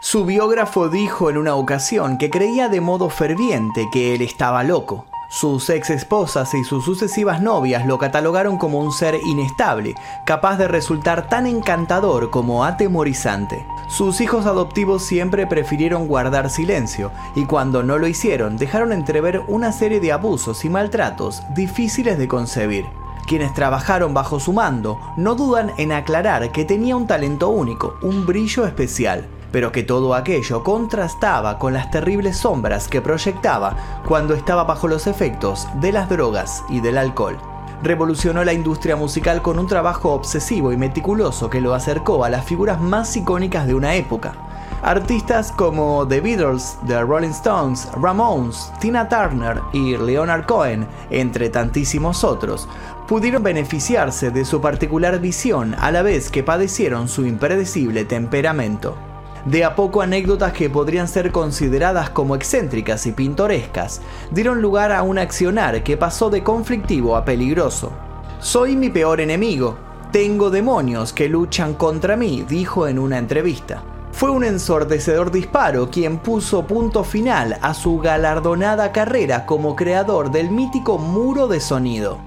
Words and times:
Su 0.00 0.24
biógrafo 0.24 0.88
dijo 0.88 1.28
en 1.28 1.36
una 1.36 1.56
ocasión 1.56 2.18
que 2.18 2.30
creía 2.30 2.68
de 2.68 2.80
modo 2.80 3.10
ferviente 3.10 3.88
que 3.92 4.14
él 4.14 4.22
estaba 4.22 4.62
loco. 4.62 5.06
Sus 5.28 5.68
ex 5.70 5.90
esposas 5.90 6.54
y 6.54 6.62
sus 6.62 6.84
sucesivas 6.84 7.42
novias 7.42 7.84
lo 7.84 7.98
catalogaron 7.98 8.58
como 8.58 8.78
un 8.78 8.92
ser 8.92 9.16
inestable, 9.26 9.96
capaz 10.24 10.56
de 10.56 10.68
resultar 10.68 11.28
tan 11.28 11.48
encantador 11.48 12.30
como 12.30 12.64
atemorizante. 12.64 13.66
Sus 13.88 14.20
hijos 14.20 14.46
adoptivos 14.46 15.02
siempre 15.02 15.48
prefirieron 15.48 16.06
guardar 16.06 16.48
silencio 16.48 17.10
y 17.34 17.44
cuando 17.44 17.82
no 17.82 17.98
lo 17.98 18.06
hicieron 18.06 18.56
dejaron 18.56 18.92
entrever 18.92 19.42
una 19.48 19.72
serie 19.72 19.98
de 19.98 20.12
abusos 20.12 20.64
y 20.64 20.68
maltratos 20.68 21.42
difíciles 21.56 22.18
de 22.18 22.28
concebir. 22.28 22.86
Quienes 23.26 23.52
trabajaron 23.52 24.14
bajo 24.14 24.38
su 24.38 24.52
mando 24.52 25.00
no 25.16 25.34
dudan 25.34 25.72
en 25.76 25.90
aclarar 25.90 26.52
que 26.52 26.64
tenía 26.64 26.96
un 26.96 27.08
talento 27.08 27.48
único, 27.48 27.96
un 28.00 28.24
brillo 28.24 28.64
especial 28.64 29.28
pero 29.52 29.72
que 29.72 29.82
todo 29.82 30.14
aquello 30.14 30.62
contrastaba 30.62 31.58
con 31.58 31.72
las 31.72 31.90
terribles 31.90 32.38
sombras 32.38 32.88
que 32.88 33.00
proyectaba 33.00 33.76
cuando 34.06 34.34
estaba 34.34 34.64
bajo 34.64 34.88
los 34.88 35.06
efectos 35.06 35.68
de 35.80 35.92
las 35.92 36.08
drogas 36.08 36.64
y 36.68 36.80
del 36.80 36.98
alcohol. 36.98 37.38
Revolucionó 37.82 38.44
la 38.44 38.52
industria 38.52 38.96
musical 38.96 39.40
con 39.40 39.58
un 39.58 39.68
trabajo 39.68 40.12
obsesivo 40.12 40.72
y 40.72 40.76
meticuloso 40.76 41.48
que 41.48 41.60
lo 41.60 41.74
acercó 41.74 42.24
a 42.24 42.30
las 42.30 42.44
figuras 42.44 42.80
más 42.80 43.16
icónicas 43.16 43.66
de 43.68 43.74
una 43.74 43.94
época. 43.94 44.34
Artistas 44.82 45.52
como 45.52 46.06
The 46.06 46.20
Beatles, 46.20 46.76
The 46.86 47.02
Rolling 47.02 47.30
Stones, 47.30 47.88
Ramones, 48.00 48.72
Tina 48.80 49.08
Turner 49.08 49.60
y 49.72 49.96
Leonard 49.96 50.46
Cohen, 50.46 50.86
entre 51.10 51.50
tantísimos 51.50 52.24
otros, 52.24 52.68
pudieron 53.06 53.42
beneficiarse 53.42 54.30
de 54.30 54.44
su 54.44 54.60
particular 54.60 55.18
visión 55.20 55.74
a 55.78 55.90
la 55.90 56.02
vez 56.02 56.30
que 56.30 56.42
padecieron 56.42 57.08
su 57.08 57.26
impredecible 57.26 58.04
temperamento 58.04 59.07
de 59.44 59.64
a 59.64 59.74
poco 59.74 60.02
anécdotas 60.02 60.52
que 60.52 60.70
podrían 60.70 61.08
ser 61.08 61.32
consideradas 61.32 62.10
como 62.10 62.34
excéntricas 62.34 63.06
y 63.06 63.12
pintorescas, 63.12 64.00
dieron 64.30 64.62
lugar 64.62 64.92
a 64.92 65.02
un 65.02 65.18
accionar 65.18 65.82
que 65.82 65.96
pasó 65.96 66.30
de 66.30 66.42
conflictivo 66.42 67.16
a 67.16 67.24
peligroso. 67.24 67.92
Soy 68.40 68.76
mi 68.76 68.90
peor 68.90 69.20
enemigo, 69.20 69.76
tengo 70.12 70.50
demonios 70.50 71.12
que 71.12 71.28
luchan 71.28 71.74
contra 71.74 72.16
mí, 72.16 72.44
dijo 72.48 72.88
en 72.88 72.98
una 72.98 73.18
entrevista. 73.18 73.82
Fue 74.12 74.30
un 74.30 74.44
ensordecedor 74.44 75.30
disparo 75.30 75.90
quien 75.90 76.18
puso 76.18 76.66
punto 76.66 77.04
final 77.04 77.58
a 77.62 77.74
su 77.74 77.98
galardonada 77.98 78.90
carrera 78.90 79.46
como 79.46 79.76
creador 79.76 80.30
del 80.30 80.50
mítico 80.50 80.98
muro 80.98 81.46
de 81.46 81.60
sonido 81.60 82.18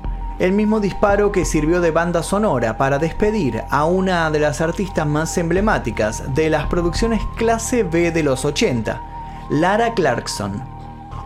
el 0.42 0.53
mismo 0.53 0.80
disparo 0.80 1.31
que 1.31 1.45
sirvió 1.45 1.81
de 1.81 1.92
banda 1.92 2.23
sonora 2.23 2.75
para 2.75 2.97
despedir 2.97 3.64
a 3.70 3.86
una 3.86 4.31
de 4.31 4.39
las 4.39 4.59
artistas 4.59 5.06
más 5.06 5.38
emblemáticas 5.38 6.33
de 6.33 6.50
las 6.50 6.66
producciones 6.66 7.22
clase 7.36 7.83
B 7.83 8.09
de 8.09 8.23
los 8.23 8.44
80, 8.44 9.48
Lara 9.52 9.94
Clarkson. 9.94 10.64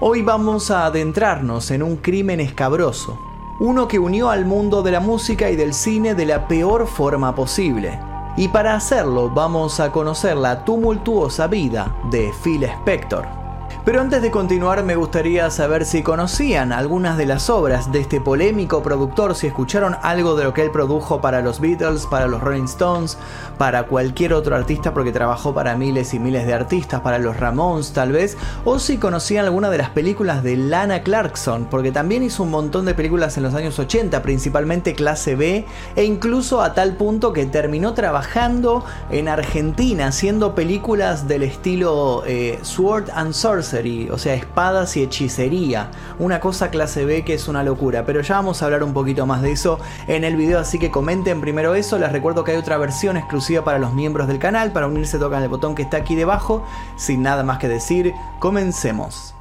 Hoy 0.01 0.21
vamos 0.21 0.69
a 0.69 0.85
adentrarnos 0.85 1.71
en 1.71 1.81
un 1.81 1.95
crimen 1.95 2.41
escabroso, 2.41 3.17
uno 3.61 3.87
que 3.87 3.99
unió 3.99 4.29
al 4.29 4.43
mundo 4.43 4.83
de 4.83 4.91
la 4.91 4.99
música 4.99 5.49
y 5.49 5.55
del 5.55 5.73
cine 5.73 6.13
de 6.13 6.25
la 6.25 6.49
peor 6.49 6.85
forma 6.85 7.33
posible. 7.33 7.97
Y 8.35 8.49
para 8.49 8.75
hacerlo 8.75 9.29
vamos 9.29 9.79
a 9.79 9.93
conocer 9.93 10.35
la 10.35 10.65
tumultuosa 10.65 11.47
vida 11.47 11.95
de 12.11 12.33
Phil 12.43 12.65
Spector. 12.65 13.44
Pero 13.85 14.01
antes 14.01 14.23
de 14.23 14.31
continuar 14.31 14.83
me 14.83 14.95
gustaría 14.95 15.51
saber 15.51 15.85
si 15.85 16.01
conocían 16.01 16.73
algunas 16.73 17.19
de 17.19 17.27
las 17.27 17.51
obras 17.51 17.91
de 17.91 17.99
este 17.99 18.19
polémico 18.19 18.81
productor, 18.81 19.35
si 19.35 19.45
escucharon 19.45 19.95
algo 20.01 20.35
de 20.35 20.43
lo 20.43 20.55
que 20.55 20.63
él 20.63 20.71
produjo 20.71 21.21
para 21.21 21.43
los 21.43 21.59
Beatles, 21.59 22.07
para 22.07 22.25
los 22.25 22.41
Rolling 22.41 22.63
Stones, 22.63 23.19
para 23.59 23.83
cualquier 23.83 24.33
otro 24.33 24.55
artista 24.55 24.91
porque 24.91 25.11
trabajó 25.11 25.53
para 25.53 25.75
miles 25.75 26.15
y 26.15 26.19
miles 26.19 26.47
de 26.47 26.55
artistas, 26.55 27.01
para 27.01 27.19
los 27.19 27.39
Ramones 27.39 27.93
tal 27.93 28.11
vez, 28.11 28.37
o 28.63 28.79
si 28.79 28.97
conocían 28.97 29.45
alguna 29.45 29.69
de 29.69 29.77
las 29.77 29.91
películas 29.91 30.41
de 30.41 30.57
Lana 30.57 31.03
Clarkson, 31.03 31.67
porque 31.69 31.91
también 31.91 32.23
hizo 32.23 32.41
un 32.41 32.49
montón 32.49 32.85
de 32.85 32.95
películas 32.95 33.37
en 33.37 33.43
los 33.43 33.53
años 33.53 33.77
80, 33.77 34.23
principalmente 34.23 34.95
clase 34.95 35.35
B, 35.35 35.63
e 35.95 36.03
incluso 36.03 36.63
a 36.63 36.73
tal 36.73 36.95
punto 36.95 37.33
que 37.33 37.45
terminó 37.45 37.93
trabajando 37.93 38.83
en 39.11 39.27
Argentina 39.27 40.07
haciendo 40.07 40.55
películas 40.55 41.27
del 41.27 41.43
estilo 41.43 42.23
eh, 42.25 42.57
Sword 42.63 43.11
and 43.13 43.33
Sorcery 43.33 43.74
o 44.11 44.17
sea, 44.17 44.33
espadas 44.33 44.95
y 44.97 45.03
hechicería. 45.03 45.91
Una 46.19 46.39
cosa 46.39 46.69
clase 46.69 47.05
B 47.05 47.23
que 47.23 47.33
es 47.33 47.47
una 47.47 47.63
locura, 47.63 48.05
pero 48.05 48.21
ya 48.21 48.35
vamos 48.35 48.61
a 48.61 48.65
hablar 48.65 48.83
un 48.83 48.93
poquito 48.93 49.25
más 49.25 49.41
de 49.41 49.51
eso 49.51 49.79
en 50.07 50.23
el 50.23 50.35
video, 50.35 50.59
así 50.59 50.79
que 50.79 50.91
comenten 50.91 51.41
primero 51.41 51.75
eso. 51.75 51.97
Les 51.97 52.11
recuerdo 52.11 52.43
que 52.43 52.51
hay 52.51 52.57
otra 52.57 52.77
versión 52.77 53.17
exclusiva 53.17 53.63
para 53.63 53.79
los 53.79 53.93
miembros 53.93 54.27
del 54.27 54.39
canal. 54.39 54.71
Para 54.71 54.87
unirse 54.87 55.19
tocan 55.19 55.43
el 55.43 55.49
botón 55.49 55.75
que 55.75 55.83
está 55.83 55.97
aquí 55.97 56.15
debajo. 56.15 56.65
Sin 56.95 57.21
nada 57.21 57.43
más 57.43 57.57
que 57.59 57.67
decir, 57.67 58.13
comencemos. 58.39 59.34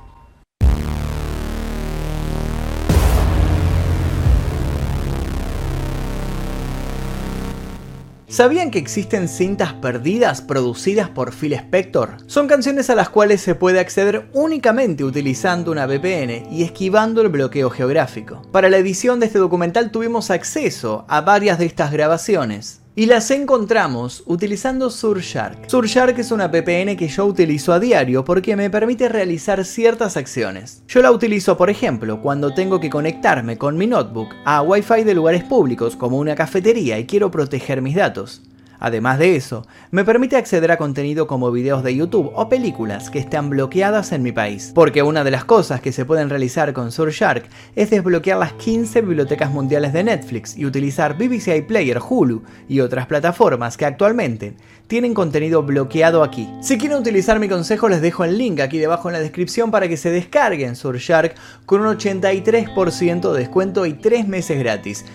¿Sabían 8.35 8.73
que 8.73 8.81
existen 8.81 9.29
cintas 9.29 9.75
perdidas 9.75 10.43
producidas 10.43 11.09
por 11.09 11.33
Phil 11.33 11.53
Spector? 11.53 12.17
Son 12.27 12.49
canciones 12.49 12.91
a 12.91 12.97
las 12.97 13.09
cuales 13.09 13.41
se 13.41 13.55
puede 13.55 13.79
acceder 13.79 14.29
únicamente 14.33 15.05
utilizando 15.05 15.71
una 15.71 15.87
VPN 15.87 16.49
y 16.51 16.65
esquivando 16.65 17.21
el 17.21 17.29
bloqueo 17.29 17.71
geográfico. 17.71 18.43
Para 18.51 18.69
la 18.69 18.79
edición 18.79 19.21
de 19.21 19.27
este 19.27 19.39
documental 19.39 19.93
tuvimos 19.93 20.33
acceso 20.33 21.05
a 21.07 21.21
varias 21.21 21.61
de 21.61 21.67
estas 21.67 21.93
grabaciones. 21.93 22.81
Y 22.97 23.07
las 23.07 23.29
encontramos 23.33 24.23
utilizando 24.25 24.89
Surfshark. 24.89 25.69
Surfshark 25.69 26.17
es 26.17 26.31
una 26.31 26.47
VPN 26.47 26.97
que 26.97 27.09
yo 27.09 27.27
utilizo 27.27 27.73
a 27.73 27.81
diario 27.81 28.25
porque 28.25 28.55
me 28.55 28.71
permite 28.71 29.09
realizar 29.09 29.65
ciertas 29.65 30.17
acciones. 30.17 30.85
Yo 30.87 31.03
la 31.03 31.11
utilizo, 31.11 31.57
por 31.57 31.71
ejemplo, 31.71 32.23
cuando 32.23 32.55
tengo 32.55 32.79
que 32.79 32.91
conectarme 32.91 33.59
con 33.59 33.77
mi 33.77 33.89
notebook 33.89 34.29
a 34.45 34.63
Wi-Fi 34.63 35.03
de 35.03 35.15
lugares 35.15 35.43
públicos 35.43 35.97
como 35.97 36.19
una 36.19 36.37
cafetería 36.37 36.97
y 37.01 37.07
quiero 37.07 37.33
proteger 37.33 37.83
mis 37.83 37.97
datos. 37.97 38.43
Además 38.85 39.19
de 39.19 39.35
eso, 39.35 39.67
me 39.91 40.05
permite 40.05 40.37
acceder 40.37 40.71
a 40.71 40.77
contenido 40.77 41.27
como 41.27 41.51
videos 41.51 41.83
de 41.83 41.97
YouTube 41.97 42.31
o 42.35 42.51
películas 42.51 43.09
que 43.09 43.19
están 43.19 43.49
bloqueadas 43.49 44.13
en 44.13 44.23
mi 44.23 44.31
país. 44.31 44.73
Porque 44.75 45.03
una 45.03 45.25
de 45.25 45.31
las 45.31 45.47
cosas 45.47 45.81
que 45.81 45.91
se 45.91 46.05
pueden 46.05 46.29
realizar 46.29 46.75
con 46.75 46.93
Surfshark 46.93 47.47
es 47.77 47.89
desbloquear 47.89 48.37
las 48.37 48.53
15 48.53 49.01
bibliotecas 49.01 49.51
mundiales 49.51 49.95
de 49.95 50.05
Netflix 50.05 50.55
y 50.55 50.67
utilizar 50.67 51.17
BBC 51.17 51.57
iPlayer, 51.57 51.99
Hulu 51.99 52.43
y 52.69 52.81
otras 52.81 53.07
plataformas 53.07 53.79
que 53.79 53.87
actualmente 53.87 54.53
tienen 54.87 55.15
contenido 55.15 55.63
bloqueado 55.63 56.23
aquí. 56.23 56.47
Si 56.61 56.77
quieren 56.77 56.99
utilizar 56.99 57.41
mi 57.41 57.49
consejo 57.49 57.89
les 57.89 58.03
dejo 58.03 58.25
el 58.25 58.37
link 58.37 58.61
aquí 58.61 58.77
debajo 58.77 59.09
en 59.09 59.15
la 59.15 59.21
descripción 59.21 59.71
para 59.71 59.89
que 59.89 59.97
se 59.97 60.11
descarguen 60.11 60.77
Surfshark 60.77 61.35
con 61.65 61.81
un 61.81 61.97
83% 61.97 63.33
de 63.33 63.39
descuento 63.39 63.87
y 63.87 63.95
3 63.95 64.29
meses 64.29 64.59
gratis. 64.59 65.07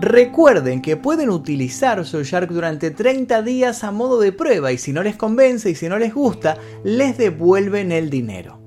Recuerden 0.00 0.80
que 0.80 0.96
pueden 0.96 1.28
utilizar 1.28 2.04
Surfshark 2.06 2.50
durante 2.52 2.92
30 2.92 3.42
días 3.42 3.82
a 3.82 3.90
modo 3.90 4.20
de 4.20 4.30
prueba 4.30 4.70
y 4.70 4.78
si 4.78 4.92
no 4.92 5.02
les 5.02 5.16
convence 5.16 5.70
y 5.70 5.74
si 5.74 5.88
no 5.88 5.98
les 5.98 6.14
gusta, 6.14 6.56
les 6.84 7.18
devuelven 7.18 7.90
el 7.90 8.08
dinero. 8.08 8.60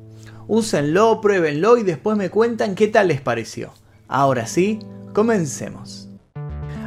Úsenlo, 0.49 1.21
pruébenlo 1.21 1.77
y 1.77 1.83
después 1.83 2.17
me 2.17 2.29
cuentan 2.29 2.75
qué 2.75 2.89
tal 2.89 3.07
les 3.07 3.21
pareció. 3.21 3.71
Ahora 4.09 4.45
sí, 4.45 4.79
comencemos. 5.13 6.10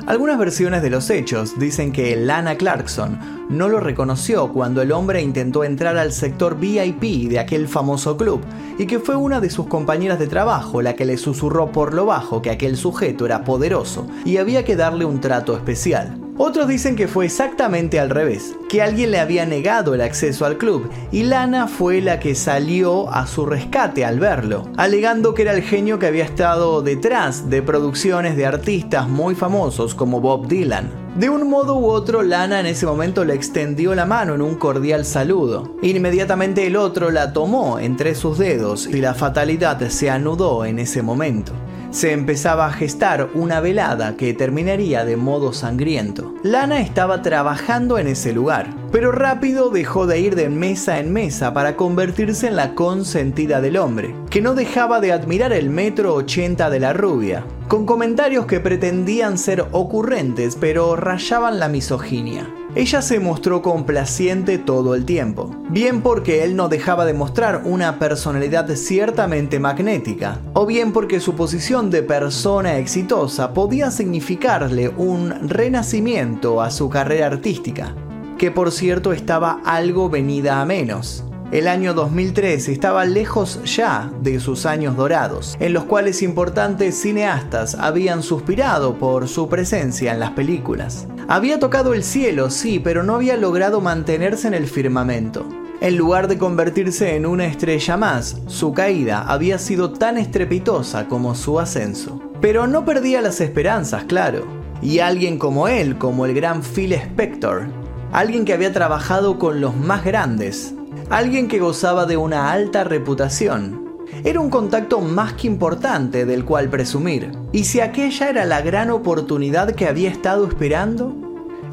Algunas 0.07 0.39
versiones 0.39 0.83
de 0.83 0.91
los 0.91 1.09
hechos 1.09 1.59
dicen 1.59 1.91
que 1.91 2.15
Lana 2.15 2.57
Clarkson 2.57 3.19
no 3.49 3.71
lo 3.71 3.81
reconoció 3.81 4.53
cuando 4.53 4.83
el 4.83 4.93
hombre 4.93 5.23
intentó 5.23 5.65
entrar 5.65 5.97
al 5.97 6.13
sector 6.13 6.59
VIP 6.59 7.31
de 7.31 7.39
aquel 7.39 7.69
famoso 7.69 8.19
club 8.19 8.43
y 8.79 8.87
que 8.87 8.99
fue 8.99 9.17
una 9.17 9.41
de 9.41 9.49
sus 9.49 9.67
compañeras 9.67 10.19
de 10.19 10.27
trabajo 10.27 10.83
la 10.83 10.95
que 10.95 11.07
le 11.07 11.17
susurró 11.17 11.73
por 11.73 11.95
lo 11.95 12.05
bajo 12.05 12.43
que 12.43 12.51
aquel 12.51 12.77
sujeto 12.77 13.25
era 13.25 13.45
poderoso 13.45 14.07
y 14.27 14.37
había 14.37 14.63
que 14.63 14.77
darle 14.77 15.07
un 15.07 15.23
trato 15.23 15.57
especial. 15.57 16.24
Otros 16.37 16.67
dicen 16.67 16.97
que 16.97 17.07
fue 17.07 17.27
exactamente 17.27 18.01
al 18.01 18.11
revés, 18.11 18.57
que 18.69 18.83
alguien 18.83 19.13
le 19.13 19.21
había 19.21 19.47
negado 19.47 19.95
el 19.95 20.01
acceso 20.01 20.45
al 20.45 20.59
club 20.59 20.91
y 21.13 21.23
Lana 21.23 21.69
fue 21.69 22.01
la 22.01 22.19
que 22.19 22.35
salió 22.35 23.09
a 23.09 23.29
su 23.29 23.47
rescate 23.47 24.05
al 24.05 24.19
verlo, 24.19 24.69
alegando 24.77 25.33
que 25.33 25.43
era 25.43 25.53
el 25.53 25.63
genio 25.63 26.01
que 26.01 26.07
había 26.07 26.25
estado 26.25 26.83
detrás 26.83 27.51
de 27.51 27.63
producciones 27.63 28.37
de 28.37 28.47
artistas 28.47 29.09
muy 29.09 29.37
famosos 29.37 29.95
como 29.95 30.21
Bob 30.21 30.49
Dylan. 30.49 30.91
De 31.15 31.31
un 31.31 31.49
modo 31.49 31.77
u 31.77 31.87
otro, 31.87 32.23
Lana 32.23 32.59
en 32.59 32.67
ese 32.67 32.85
momento 32.85 33.25
le 33.25 33.35
extendió 33.35 33.95
la 33.95 34.05
mano 34.05 34.35
en 34.35 34.43
un 34.43 34.57
cordial 34.57 35.05
saludo. 35.05 35.77
Inmediatamente 35.83 36.67
el 36.67 36.75
otro 36.75 37.13
la 37.13 37.33
tomó 37.33 37.79
entre 37.79 38.17
sus 38.17 38.39
dedos 38.39 38.89
y 38.89 39.01
la 39.01 39.15
fatalidad 39.15 39.81
se 39.89 40.11
anudó 40.11 40.65
en 40.65 40.81
ese 40.81 41.01
momento 41.01 41.53
se 41.95 42.11
empezaba 42.11 42.67
a 42.67 42.73
gestar 42.73 43.31
una 43.35 43.61
velada 43.61 44.17
que 44.17 44.35
terminaría 44.35 45.05
de 45.05 45.17
modo 45.17 45.53
sangriento. 45.53 46.35
Lana 46.43 46.81
estaba 46.81 47.23
trabajando 47.23 47.99
en 47.99 48.09
ese 48.09 48.33
lugar, 48.33 48.75
pero 48.91 49.13
rápido 49.13 49.71
dejó 49.71 50.09
de 50.09 50.19
ir 50.19 50.35
de 50.35 50.49
mesa 50.49 50.99
en 50.99 51.13
mesa 51.13 51.55
para 51.55 51.77
convertirse 51.77 52.49
en 52.49 52.57
la 52.57 52.75
consentida 52.75 53.61
del 53.61 53.77
hombre, 53.77 54.13
que 54.29 54.41
no 54.41 54.57
dejaba 54.57 55.01
de 55.01 55.13
admirar 55.13 55.53
el 55.53 55.71
metro 55.71 56.15
80 56.17 56.69
de 56.69 56.81
la 56.81 56.93
rubia, 56.93 57.47
con 57.69 57.87
comentarios 57.87 58.47
que 58.47 58.59
pretendían 58.59 59.39
ser 59.39 59.65
ocurrentes 59.71 60.57
pero 60.61 60.97
rayaban 60.97 61.61
la 61.61 61.69
misoginia. 61.69 62.49
Ella 62.77 63.03
se 63.03 63.21
mostró 63.21 63.63
complaciente 63.63 64.59
todo 64.59 64.97
el 64.97 65.05
tiempo, 65.05 65.55
bien 65.71 66.03
porque 66.03 66.43
él 66.43 66.57
no 66.57 66.69
dejaba 66.69 67.05
de 67.05 67.15
mostrar 67.15 67.63
una 67.65 68.01
personalidad 68.01 68.69
ciertamente 68.75 69.61
magnética, 69.61 70.41
o 70.55 70.67
bien 70.67 70.93
porque 70.93 71.21
su 71.21 71.37
posición 71.37 71.89
de 71.91 72.03
persona 72.03 72.79
exitosa 72.79 73.53
podía 73.53 73.93
significarle 73.93 74.89
un 74.89 75.49
renacimiento 75.49 76.61
a 76.61 76.73
su 76.73 76.89
carrera 76.89 77.29
artística, 77.29 77.95
que 78.39 78.51
por 78.51 78.73
cierto 78.73 79.13
estaba 79.13 79.61
algo 79.65 80.11
venida 80.11 80.61
a 80.61 80.65
menos. 80.65 81.25
El 81.55 81.69
año 81.69 81.95
2003 81.95 82.69
estaba 82.69 83.05
lejos 83.05 83.61
ya 83.65 84.11
de 84.21 84.41
sus 84.41 84.67
años 84.67 84.97
dorados, 84.97 85.57
en 85.61 85.73
los 85.73 85.85
cuales 85.85 86.21
importantes 86.21 87.01
cineastas 87.01 87.77
habían 87.77 88.25
suspirado 88.25 88.99
por 88.99 89.29
su 89.29 89.49
presencia 89.49 90.13
en 90.13 90.19
las 90.19 90.33
películas. 90.33 91.07
Había 91.29 91.61
tocado 91.61 91.95
el 91.95 92.03
cielo, 92.03 92.51
sí, 92.51 92.81
pero 92.81 93.05
no 93.05 93.15
había 93.15 93.37
logrado 93.37 93.81
mantenerse 93.81 94.49
en 94.49 94.55
el 94.55 94.67
firmamento. 94.67 95.47
En 95.81 95.97
lugar 95.97 96.27
de 96.27 96.39
convertirse 96.39 97.15
en 97.15 97.25
una 97.25 97.47
estrella 97.47 97.97
más, 97.97 98.37
su 98.49 98.73
caída 98.73 99.23
había 99.23 99.61
sido 99.61 99.93
tan 99.93 100.19
estrepitosa 100.19 101.07
como 101.07 101.37
su 101.37 101.61
ascenso. 101.61 102.21
Pero 102.41 102.67
no 102.67 102.85
perdía 102.85 103.23
las 103.23 103.41
esperanzas, 103.41 104.03
claro. 104.07 104.45
Y 104.83 104.99
alguien 104.99 105.39
como 105.39 105.69
él, 105.69 105.99
como 105.99 106.27
el 106.27 106.35
gran 106.35 106.65
Phil 106.65 106.95
Spector, 106.95 107.69
alguien 108.11 108.45
que 108.45 108.55
había 108.55 108.73
trabajado 108.73 109.39
con 109.39 109.61
los 109.61 109.77
más 109.77 110.05
grandes, 110.05 110.75
alguien 111.11 111.49
que 111.49 111.59
gozaba 111.59 112.07
de 112.07 112.17
una 112.17 112.51
alta 112.53 112.85
reputación. 112.85 113.85
Era 114.25 114.41
un 114.41 114.51
contacto 114.51 115.01
más 115.01 115.35
que 115.35 115.47
importante 115.47 116.25
del 116.25 116.45
cual 116.45 116.69
presumir. 116.71 117.33
¿Y 117.53 117.65
si 117.65 117.81
aquella 117.81 118.31
era 118.31 118.45
la 118.45 118.63
gran 118.63 118.91
oportunidad 118.91 119.73
que 119.73 119.87
había 119.87 120.11
estado 120.11 120.47
esperando? 120.47 121.15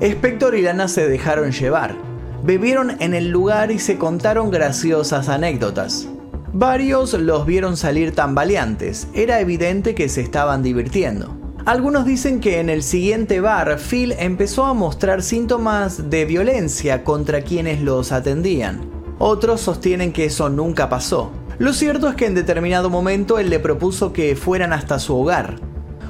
Spector 0.01 0.56
y 0.56 0.63
Lana 0.63 0.88
se 0.88 1.07
dejaron 1.07 1.51
llevar. 1.51 1.95
Bebieron 2.44 2.98
en 3.00 3.13
el 3.13 3.30
lugar 3.30 3.72
y 3.72 3.80
se 3.80 3.98
contaron 3.98 4.50
graciosas 4.50 5.30
anécdotas. 5.30 6.07
Varios 6.54 7.13
los 7.13 7.45
vieron 7.45 7.78
salir 7.78 8.13
tambaleantes. 8.13 9.07
Era 9.13 9.39
evidente 9.39 9.95
que 9.95 10.10
se 10.10 10.22
estaban 10.22 10.63
divirtiendo. 10.63 11.38
Algunos 11.66 12.06
dicen 12.06 12.39
que 12.39 12.60
en 12.60 12.69
el 12.69 12.81
siguiente 12.81 13.39
bar 13.39 13.78
Phil 13.78 14.16
empezó 14.18 14.66
a 14.66 14.74
mostrar 14.74 15.22
síntomas 15.22 16.10
de 16.10 16.25
violencia 16.25 17.04
contra 17.04 17.44
quienes 17.44 17.81
los 17.81 18.12
atendían. 18.12 19.00
Otros 19.23 19.62
sostienen 19.62 20.13
que 20.13 20.25
eso 20.25 20.50
nunca 20.50 20.89
pasó. 20.89 21.29
Lo 21.59 21.73
cierto 21.73 22.09
es 22.09 22.15
que 22.15 22.25
en 22.25 22.33
determinado 22.33 22.89
momento 22.89 23.38
él 23.38 23.51
le 23.51 23.59
propuso 23.59 24.13
que 24.13 24.35
fueran 24.35 24.73
hasta 24.73 24.97
su 24.97 25.15
hogar. 25.15 25.57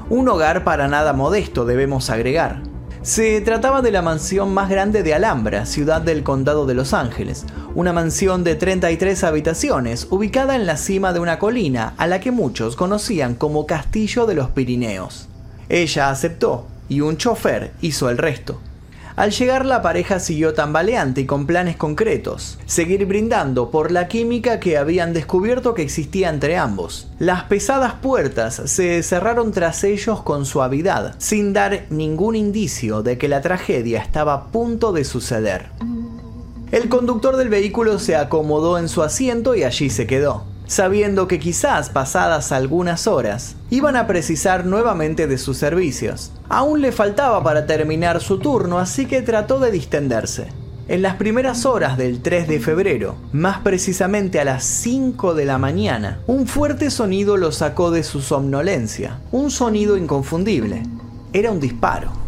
Un 0.10 0.30
hogar 0.30 0.64
para 0.64 0.88
nada 0.88 1.12
modesto, 1.12 1.66
debemos 1.66 2.10
agregar. 2.10 2.64
Se 3.02 3.42
trataba 3.42 3.82
de 3.82 3.92
la 3.92 4.02
mansión 4.02 4.54
más 4.54 4.70
grande 4.70 5.04
de 5.04 5.14
Alhambra, 5.14 5.66
ciudad 5.66 6.02
del 6.02 6.24
condado 6.24 6.66
de 6.66 6.74
Los 6.74 6.94
Ángeles, 6.94 7.46
una 7.76 7.92
mansión 7.92 8.46
de 8.46 8.56
33 8.56 9.26
habitaciones 9.26 10.08
ubicada 10.10 10.56
en 10.56 10.66
la 10.66 10.78
cima 10.78 11.12
de 11.12 11.20
una 11.20 11.38
colina 11.38 11.94
a 11.98 12.08
la 12.08 12.22
que 12.22 12.32
muchos 12.32 12.78
conocían 12.78 13.36
como 13.36 13.66
Castillo 13.66 14.26
de 14.26 14.36
los 14.36 14.52
Pirineos. 14.52 15.28
Ella 15.68 16.12
aceptó 16.12 16.66
y 16.88 17.02
un 17.02 17.18
chofer 17.18 17.74
hizo 17.82 18.10
el 18.10 18.18
resto. 18.18 18.62
Al 19.16 19.32
llegar 19.32 19.66
la 19.66 19.82
pareja 19.82 20.20
siguió 20.20 20.54
tambaleante 20.54 21.22
y 21.22 21.26
con 21.26 21.46
planes 21.46 21.76
concretos, 21.76 22.58
seguir 22.66 23.06
brindando 23.06 23.72
por 23.72 23.92
la 23.92 24.08
química 24.08 24.60
que 24.60 24.78
habían 24.78 25.14
descubierto 25.14 25.74
que 25.74 25.82
existía 25.82 26.30
entre 26.30 26.58
ambos. 26.58 27.08
Las 27.20 27.44
pesadas 27.44 27.96
puertas 27.96 28.62
se 28.66 29.04
cerraron 29.04 29.52
tras 29.52 29.84
ellos 29.84 30.22
con 30.22 30.46
suavidad, 30.46 31.16
sin 31.18 31.54
dar 31.54 31.86
ningún 31.90 32.36
indicio 32.36 33.04
de 33.04 33.18
que 33.18 33.28
la 33.28 33.42
tragedia 33.42 34.00
estaba 34.00 34.34
a 34.34 34.48
punto 34.48 34.92
de 34.94 35.04
suceder. 35.04 35.70
El 36.72 36.88
conductor 36.88 37.36
del 37.36 37.50
vehículo 37.50 38.00
se 38.00 38.16
acomodó 38.16 38.78
en 38.78 38.88
su 38.88 39.04
asiento 39.04 39.56
y 39.56 39.64
allí 39.64 39.90
se 39.90 40.08
quedó 40.08 40.51
sabiendo 40.72 41.28
que 41.28 41.38
quizás 41.38 41.90
pasadas 41.90 42.54
algunas 42.54 43.06
horas 43.06 43.58
iban 43.70 43.98
a 43.98 44.08
precisar 44.08 44.66
nuevamente 44.66 45.28
de 45.28 45.38
sus 45.38 45.58
servicios. 45.58 46.32
Aún 46.48 46.80
le 46.80 46.94
faltaba 46.94 47.44
para 47.44 47.66
terminar 47.66 48.22
su 48.22 48.40
turno, 48.40 48.80
así 48.80 49.06
que 49.06 49.22
trató 49.22 49.60
de 49.60 49.70
distenderse. 49.70 50.48
En 50.88 51.02
las 51.02 51.16
primeras 51.16 51.66
horas 51.66 51.98
del 51.98 52.22
3 52.22 52.48
de 52.48 52.62
febrero, 52.62 53.16
más 53.34 53.60
precisamente 53.60 54.40
a 54.40 54.46
las 54.46 54.64
5 54.64 55.34
de 55.34 55.44
la 55.44 55.58
mañana, 55.58 56.20
un 56.26 56.48
fuerte 56.48 56.90
sonido 56.90 57.36
lo 57.36 57.52
sacó 57.52 57.92
de 57.92 58.04
su 58.04 58.22
somnolencia, 58.22 59.20
un 59.34 59.52
sonido 59.52 59.98
inconfundible. 59.98 60.84
Era 61.34 61.52
un 61.52 61.60
disparo. 61.60 62.21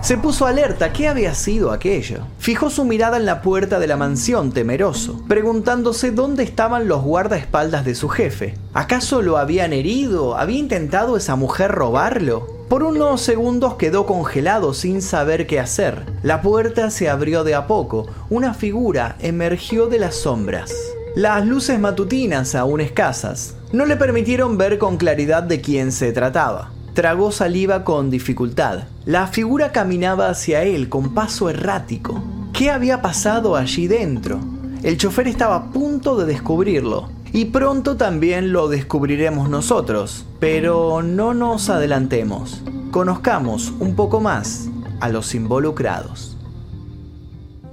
Se 0.00 0.16
puso 0.16 0.46
alerta, 0.46 0.94
¿qué 0.94 1.08
había 1.08 1.34
sido 1.34 1.70
aquello? 1.70 2.20
Fijó 2.38 2.70
su 2.70 2.86
mirada 2.86 3.18
en 3.18 3.26
la 3.26 3.42
puerta 3.42 3.78
de 3.78 3.86
la 3.86 3.98
mansión, 3.98 4.50
temeroso, 4.50 5.22
preguntándose 5.28 6.10
dónde 6.10 6.42
estaban 6.42 6.88
los 6.88 7.02
guardaespaldas 7.02 7.84
de 7.84 7.94
su 7.94 8.08
jefe. 8.08 8.54
¿Acaso 8.72 9.20
lo 9.20 9.36
habían 9.36 9.74
herido? 9.74 10.38
¿Había 10.38 10.58
intentado 10.58 11.18
esa 11.18 11.36
mujer 11.36 11.70
robarlo? 11.70 12.46
Por 12.70 12.82
unos 12.82 13.20
segundos 13.20 13.74
quedó 13.74 14.06
congelado 14.06 14.72
sin 14.72 15.02
saber 15.02 15.46
qué 15.46 15.60
hacer. 15.60 16.06
La 16.22 16.40
puerta 16.40 16.90
se 16.90 17.10
abrió 17.10 17.44
de 17.44 17.54
a 17.54 17.66
poco, 17.66 18.06
una 18.30 18.54
figura 18.54 19.16
emergió 19.20 19.86
de 19.86 19.98
las 19.98 20.14
sombras. 20.14 20.72
Las 21.14 21.44
luces 21.44 21.78
matutinas, 21.78 22.54
aún 22.54 22.80
escasas, 22.80 23.54
no 23.72 23.84
le 23.84 23.96
permitieron 23.96 24.56
ver 24.56 24.78
con 24.78 24.96
claridad 24.96 25.42
de 25.42 25.60
quién 25.60 25.92
se 25.92 26.12
trataba. 26.12 26.70
Tragó 27.00 27.32
saliva 27.32 27.82
con 27.82 28.10
dificultad. 28.10 28.80
La 29.06 29.26
figura 29.26 29.72
caminaba 29.72 30.28
hacia 30.28 30.64
él 30.64 30.90
con 30.90 31.14
paso 31.14 31.48
errático. 31.48 32.22
¿Qué 32.52 32.70
había 32.70 33.00
pasado 33.00 33.56
allí 33.56 33.86
dentro? 33.86 34.38
El 34.82 34.98
chofer 34.98 35.26
estaba 35.26 35.56
a 35.56 35.70
punto 35.72 36.18
de 36.18 36.26
descubrirlo. 36.26 37.08
Y 37.32 37.46
pronto 37.46 37.96
también 37.96 38.52
lo 38.52 38.68
descubriremos 38.68 39.48
nosotros. 39.48 40.26
Pero 40.40 41.00
no 41.00 41.32
nos 41.32 41.70
adelantemos. 41.70 42.62
Conozcamos 42.90 43.72
un 43.80 43.96
poco 43.96 44.20
más 44.20 44.68
a 45.00 45.08
los 45.08 45.34
involucrados. 45.34 46.36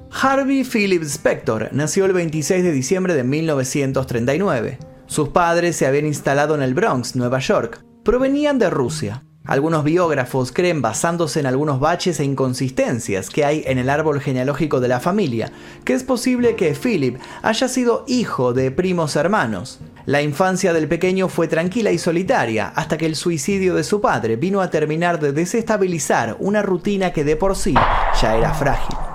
Harvey 0.09 0.63
Philip 0.63 1.03
Spector 1.03 1.67
nació 1.73 2.05
el 2.05 2.13
26 2.13 2.63
de 2.63 2.71
diciembre 2.71 3.13
de 3.13 3.25
1939. 3.25 4.79
Sus 5.05 5.27
padres 5.27 5.75
se 5.75 5.85
habían 5.85 6.05
instalado 6.05 6.55
en 6.55 6.61
el 6.61 6.73
Bronx, 6.73 7.17
Nueva 7.17 7.39
York 7.39 7.83
provenían 8.07 8.57
de 8.57 8.69
Rusia. 8.69 9.25
Algunos 9.43 9.83
biógrafos 9.83 10.53
creen, 10.53 10.81
basándose 10.81 11.41
en 11.41 11.45
algunos 11.45 11.81
baches 11.81 12.21
e 12.21 12.23
inconsistencias 12.23 13.29
que 13.29 13.43
hay 13.43 13.63
en 13.65 13.79
el 13.79 13.89
árbol 13.89 14.21
genealógico 14.21 14.79
de 14.79 14.87
la 14.87 15.01
familia, 15.01 15.51
que 15.83 15.91
es 15.91 16.05
posible 16.05 16.55
que 16.55 16.73
Philip 16.73 17.17
haya 17.41 17.67
sido 17.67 18.05
hijo 18.07 18.53
de 18.53 18.71
primos 18.71 19.17
hermanos. 19.17 19.81
La 20.05 20.21
infancia 20.21 20.71
del 20.71 20.87
pequeño 20.87 21.27
fue 21.27 21.49
tranquila 21.49 21.91
y 21.91 21.97
solitaria 21.97 22.71
hasta 22.77 22.97
que 22.97 23.07
el 23.07 23.17
suicidio 23.17 23.75
de 23.75 23.83
su 23.83 23.99
padre 23.99 24.37
vino 24.37 24.61
a 24.61 24.69
terminar 24.69 25.19
de 25.19 25.33
desestabilizar 25.33 26.37
una 26.39 26.61
rutina 26.61 27.11
que 27.11 27.25
de 27.25 27.35
por 27.35 27.57
sí 27.57 27.73
ya 28.21 28.37
era 28.37 28.53
frágil. 28.53 29.06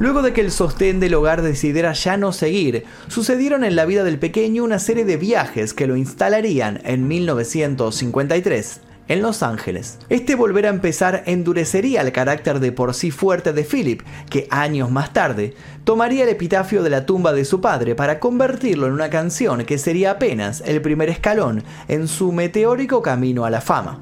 Luego 0.00 0.22
de 0.22 0.32
que 0.32 0.40
el 0.40 0.52
sostén 0.52 1.00
del 1.00 1.14
hogar 1.14 1.42
decidiera 1.42 1.92
ya 1.92 2.16
no 2.16 2.32
seguir, 2.32 2.84
sucedieron 3.08 3.64
en 3.64 3.74
la 3.74 3.84
vida 3.84 4.04
del 4.04 4.18
pequeño 4.18 4.62
una 4.62 4.78
serie 4.78 5.04
de 5.04 5.16
viajes 5.16 5.74
que 5.74 5.88
lo 5.88 5.96
instalarían 5.96 6.80
en 6.84 7.08
1953 7.08 8.80
en 9.08 9.22
Los 9.22 9.42
Ángeles. 9.42 9.98
Este 10.08 10.36
volver 10.36 10.66
a 10.66 10.70
empezar 10.70 11.24
endurecería 11.26 12.02
el 12.02 12.12
carácter 12.12 12.60
de 12.60 12.70
por 12.70 12.94
sí 12.94 13.10
fuerte 13.10 13.52
de 13.52 13.64
Philip, 13.64 14.02
que 14.30 14.46
años 14.50 14.90
más 14.90 15.12
tarde 15.12 15.54
tomaría 15.82 16.24
el 16.24 16.28
epitafio 16.28 16.82
de 16.82 16.90
la 16.90 17.04
tumba 17.04 17.32
de 17.32 17.44
su 17.44 17.60
padre 17.60 17.96
para 17.96 18.20
convertirlo 18.20 18.86
en 18.86 18.92
una 18.92 19.10
canción 19.10 19.64
que 19.64 19.78
sería 19.78 20.12
apenas 20.12 20.62
el 20.64 20.80
primer 20.80 21.08
escalón 21.08 21.64
en 21.88 22.06
su 22.06 22.30
meteórico 22.30 23.02
camino 23.02 23.44
a 23.44 23.50
la 23.50 23.60
fama. 23.60 24.00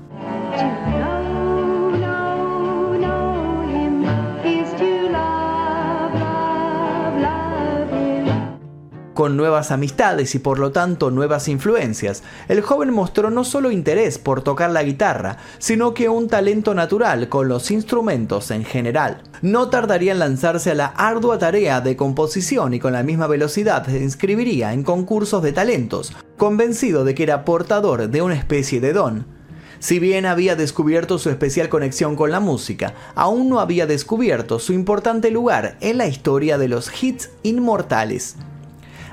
Con 9.16 9.36
nuevas 9.36 9.72
amistades 9.72 10.36
y 10.36 10.38
por 10.38 10.60
lo 10.60 10.70
tanto 10.70 11.10
nuevas 11.10 11.48
influencias, 11.48 12.22
el 12.48 12.60
joven 12.60 12.92
mostró 12.92 13.30
no 13.30 13.42
solo 13.42 13.72
interés 13.72 14.18
por 14.18 14.42
tocar 14.42 14.70
la 14.70 14.84
guitarra, 14.84 15.38
sino 15.58 15.94
que 15.94 16.08
un 16.08 16.28
talento 16.28 16.74
natural 16.74 17.28
con 17.28 17.48
los 17.48 17.72
instrumentos 17.72 18.52
en 18.52 18.64
general. 18.64 19.22
No 19.42 19.70
tardaría 19.70 20.12
en 20.12 20.20
lanzarse 20.20 20.70
a 20.70 20.74
la 20.74 20.86
ardua 20.86 21.38
tarea 21.38 21.80
de 21.80 21.96
composición 21.96 22.74
y 22.74 22.78
con 22.78 22.92
la 22.92 23.02
misma 23.02 23.26
velocidad 23.26 23.86
se 23.86 23.98
inscribiría 23.98 24.74
en 24.74 24.84
concursos 24.84 25.42
de 25.42 25.52
talentos, 25.52 26.12
convencido 26.36 27.02
de 27.02 27.14
que 27.14 27.22
era 27.22 27.46
portador 27.46 28.08
de 28.08 28.20
una 28.22 28.36
especie 28.36 28.80
de 28.80 28.92
don. 28.92 29.26
Si 29.78 29.98
bien 29.98 30.26
había 30.26 30.56
descubierto 30.56 31.18
su 31.18 31.30
especial 31.30 31.70
conexión 31.70 32.16
con 32.16 32.30
la 32.30 32.40
música, 32.40 32.92
aún 33.14 33.48
no 33.48 33.60
había 33.60 33.86
descubierto 33.86 34.58
su 34.58 34.74
importante 34.74 35.30
lugar 35.30 35.78
en 35.80 35.96
la 35.96 36.06
historia 36.06 36.58
de 36.58 36.68
los 36.68 37.02
hits 37.02 37.30
inmortales. 37.42 38.36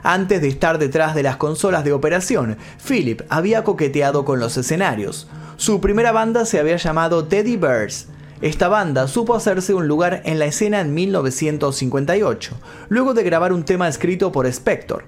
Antes 0.03 0.41
de 0.41 0.49
estar 0.49 0.79
detrás 0.79 1.15
de 1.15 1.23
las 1.23 1.37
consolas 1.37 1.85
de 1.85 1.93
operación, 1.93 2.57
Philip 2.85 3.21
había 3.29 3.63
coqueteado 3.63 4.25
con 4.25 4.37
los 4.37 4.57
escenarios. 4.57 5.29
Su 5.55 5.79
primera 5.79 6.11
banda 6.11 6.45
se 6.45 6.59
había 6.59 6.75
llamado 6.75 7.25
Teddy 7.25 7.55
Bears 7.55 8.07
Esta 8.41 8.67
banda 8.67 9.07
supo 9.07 9.33
hacerse 9.33 9.73
un 9.73 9.87
lugar 9.87 10.21
en 10.25 10.39
la 10.39 10.45
escena 10.45 10.81
en 10.81 10.93
1958, 10.93 12.55
luego 12.89 13.13
de 13.13 13.23
grabar 13.23 13.53
un 13.53 13.63
tema 13.63 13.87
escrito 13.87 14.33
por 14.33 14.45
Spector. 14.45 15.05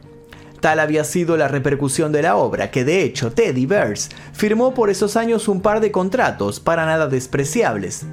Tal 0.62 0.80
había 0.80 1.04
sido 1.04 1.36
la 1.36 1.50
repercusión 1.50 2.14
de 2.14 2.22
la 2.22 2.38
obra 2.38 2.72
que 2.72 2.86
de 2.86 3.04
hecho 3.04 3.34
Teddy 3.34 3.66
Bears 3.66 4.10
firmó 4.32 4.74
por 4.74 4.90
esos 4.90 5.18
años 5.18 5.50
un 5.50 5.60
par 5.62 5.82
de 5.82 5.92
contratos 5.92 6.62
para 6.62 6.86
nada 6.86 7.08
despreciables. 7.08 8.06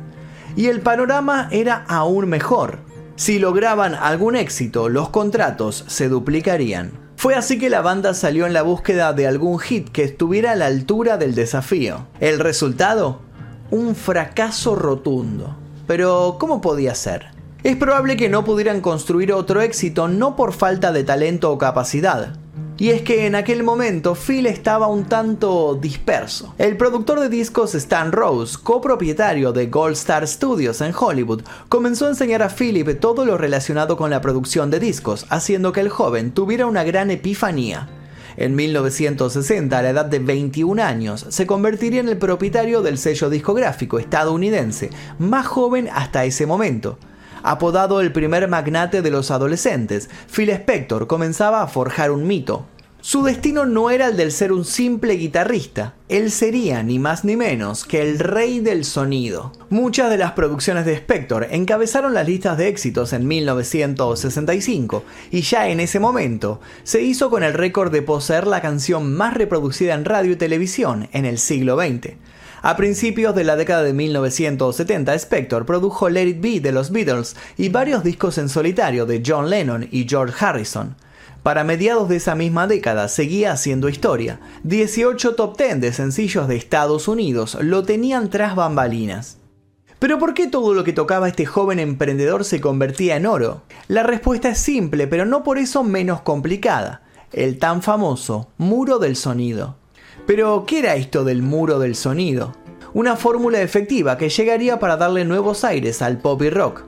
Y 0.57 0.67
el 0.67 0.81
panorama 0.81 1.49
era 1.53 1.85
aún 1.87 2.29
mejor. 2.29 2.81
Si 3.23 3.39
lograban 3.39 3.95
algún 3.95 4.35
éxito, 4.35 4.89
los 4.89 5.11
contratos 5.11 5.85
se 5.87 6.09
duplicarían. 6.09 6.91
Fue 7.15 7.37
así 7.37 7.57
que 7.57 7.71
la 7.71 7.81
banda 7.81 8.15
salió 8.15 8.49
en 8.49 8.53
la 8.53 8.63
búsqueda 8.63 9.13
de 9.13 9.29
algún 9.29 9.61
hit 9.61 9.91
que 9.91 10.03
estuviera 10.03 10.51
a 10.51 10.57
la 10.57 10.67
altura 10.67 11.19
del 11.19 11.37
desafío. 11.37 12.09
El 12.19 12.41
resultado, 12.41 13.21
un 13.71 13.95
fracaso 13.95 14.75
rotundo. 14.75 15.55
Pero, 15.87 16.37
¿cómo 16.41 16.61
podía 16.61 16.97
ser? 16.97 17.27
Es 17.63 17.77
probable 17.77 18.17
que 18.17 18.29
no 18.29 18.45
pudieran 18.45 18.81
construir 18.81 19.33
otro 19.33 19.61
éxito 19.61 20.09
no 20.09 20.35
por 20.35 20.53
falta 20.53 20.91
de 20.91 21.05
talento 21.05 21.53
o 21.53 21.59
capacidad, 21.59 22.35
y 22.79 22.91
es 22.91 23.03
que 23.03 23.27
en 23.27 23.35
aquel 23.35 23.63
momento 23.63 24.15
Phil 24.15 24.47
estaba 24.47 24.89
un 24.89 25.05
tanto 25.05 25.79
disperso. 25.81 26.55
El 26.59 26.77
productor 26.77 27.21
de 27.21 27.29
discos 27.29 27.75
Stan 27.75 28.13
Rose, 28.13 28.59
copropietario 28.63 29.53
de 29.53 29.67
Gold 29.67 29.95
Star 29.95 30.27
Studios 30.27 30.81
en 30.81 30.93
Hollywood, 30.99 31.43
comenzó 31.69 32.07
a 32.07 32.11
enseñar 32.11 32.43
a 32.43 32.49
Philip 32.49 32.99
todo 32.99 33.25
lo 33.25 33.39
relacionado 33.39 33.97
con 33.97 34.11
la 34.11 34.21
producción 34.21 34.71
de 34.71 34.81
discos, 34.81 35.27
haciendo 35.29 35.73
que 35.73 35.81
el 35.81 35.91
joven 35.91 36.33
tuviera 36.33 36.67
una 36.67 36.85
gran 36.85 37.11
epifanía. 37.11 37.89
En 38.37 38.55
1960, 38.55 39.79
a 39.79 39.83
la 39.83 39.91
edad 39.91 40.07
de 40.07 40.19
21 40.19 40.83
años, 40.83 41.27
se 41.29 41.47
convertiría 41.47 42.01
en 42.01 42.09
el 42.09 42.17
propietario 42.17 42.81
del 42.83 42.97
sello 42.97 43.29
discográfico 43.29 43.99
estadounidense, 43.99 44.91
más 45.19 45.47
joven 45.47 45.89
hasta 45.93 46.25
ese 46.25 46.47
momento. 46.47 46.99
Apodado 47.43 48.01
el 48.01 48.13
primer 48.13 48.47
magnate 48.49 49.03
de 49.03 49.11
los 49.11 49.31
adolescentes, 49.31 50.09
Phil 50.35 50.51
Spector 50.51 51.07
comenzaba 51.07 51.63
a 51.63 51.67
forjar 51.67 52.11
un 52.11 52.27
mito. 52.27 52.67
Su 53.01 53.25
destino 53.25 53.67
no 53.67 53.91
era 53.91 54.07
el 54.07 54.17
del 54.17 54.31
ser 54.31 54.53
un 54.53 54.65
simple 54.65 55.15
guitarrista, 55.15 55.95
él 56.09 56.31
sería 56.31 56.85
ni 56.85 57.01
más 57.01 57.25
ni 57.25 57.35
menos 57.35 57.85
que 57.85 58.01
el 58.01 58.21
rey 58.21 58.61
del 58.61 58.85
sonido. 58.85 59.51
Muchas 59.71 60.09
de 60.09 60.19
las 60.19 60.33
producciones 60.33 60.85
de 60.85 60.93
Spector 60.93 61.49
encabezaron 61.51 62.15
las 62.15 62.29
listas 62.29 62.57
de 62.59 62.69
éxitos 62.69 63.13
en 63.13 63.27
1965 63.27 65.03
y 65.33 65.41
ya 65.41 65.69
en 65.69 65.81
ese 65.81 65.99
momento 65.99 66.61
se 66.85 67.03
hizo 67.03 67.29
con 67.29 67.43
el 67.43 67.55
récord 67.55 67.91
de 67.91 68.03
poseer 68.03 68.47
la 68.47 68.61
canción 68.61 69.13
más 69.13 69.35
reproducida 69.35 69.95
en 69.95 70.05
radio 70.05 70.31
y 70.31 70.37
televisión 70.37 71.09
en 71.13 71.25
el 71.25 71.39
siglo 71.39 71.77
XX. 71.77 72.13
A 72.65 72.77
principios 72.77 73.35
de 73.35 73.43
la 73.43 73.57
década 73.57 73.83
de 73.83 73.93
1970, 73.93 75.13
Spector 75.17 75.67
produjo 75.67 76.09
Let 76.09 76.29
It 76.29 76.41
Be 76.41 76.61
de 76.61 76.71
los 76.71 76.93
Beatles 76.93 77.35
y 77.57 77.71
varios 77.71 78.05
discos 78.05 78.39
en 78.39 78.49
solitario 78.49 79.05
de 79.05 79.21
John 79.27 79.51
Lennon 79.51 79.89
y 79.91 80.07
George 80.09 80.33
Harrison. 80.39 80.95
Para 81.43 81.65
mediados 81.65 82.09
de 82.09 82.17
esa 82.17 82.37
misma 82.37 82.69
década 82.69 83.09
seguía 83.09 83.51
haciendo 83.51 83.89
historia. 83.89 84.39
18 84.63 85.35
top 85.35 85.59
10 85.59 85.81
de 85.81 85.93
sencillos 85.93 86.47
de 86.47 86.55
Estados 86.55 87.09
Unidos 87.09 87.59
lo 87.61 87.83
tenían 87.83 88.31
tras 88.31 88.55
bambalinas. 88.55 89.39
Pero 89.99 90.21
¿por 90.21 90.33
qué 90.33 90.47
todo 90.47 90.73
lo 90.73 90.85
que 90.85 90.93
tocaba 90.93 91.27
este 91.27 91.47
joven 91.47 91.81
emprendedor 91.81 92.45
se 92.45 92.61
convertía 92.61 93.17
en 93.17 93.27
oro? 93.27 93.63
La 93.89 94.05
respuesta 94.05 94.51
es 94.51 94.59
simple, 94.59 95.09
pero 95.09 95.25
no 95.25 95.43
por 95.43 95.59
eso 95.59 95.83
menos 95.83 96.21
complicada. 96.21 97.03
El 97.33 97.59
tan 97.59 97.83
famoso 97.83 98.53
muro 98.57 99.01
del 99.01 99.17
sonido. 99.17 99.82
Pero, 100.27 100.65
¿qué 100.67 100.79
era 100.79 100.95
esto 100.95 101.25
del 101.25 101.43
muro 101.43 101.79
del 101.79 101.97
sonido? 101.97 102.55
Una 102.95 103.17
fórmula 103.17 103.61
efectiva 103.61 104.17
que 104.17 104.29
llegaría 104.29 104.79
para 104.79 104.97
darle 104.97 105.25
nuevos 105.25 105.65
aires 105.65 106.01
al 106.01 106.19
pop 106.19 106.41
y 106.43 106.51
rock. 106.51 106.85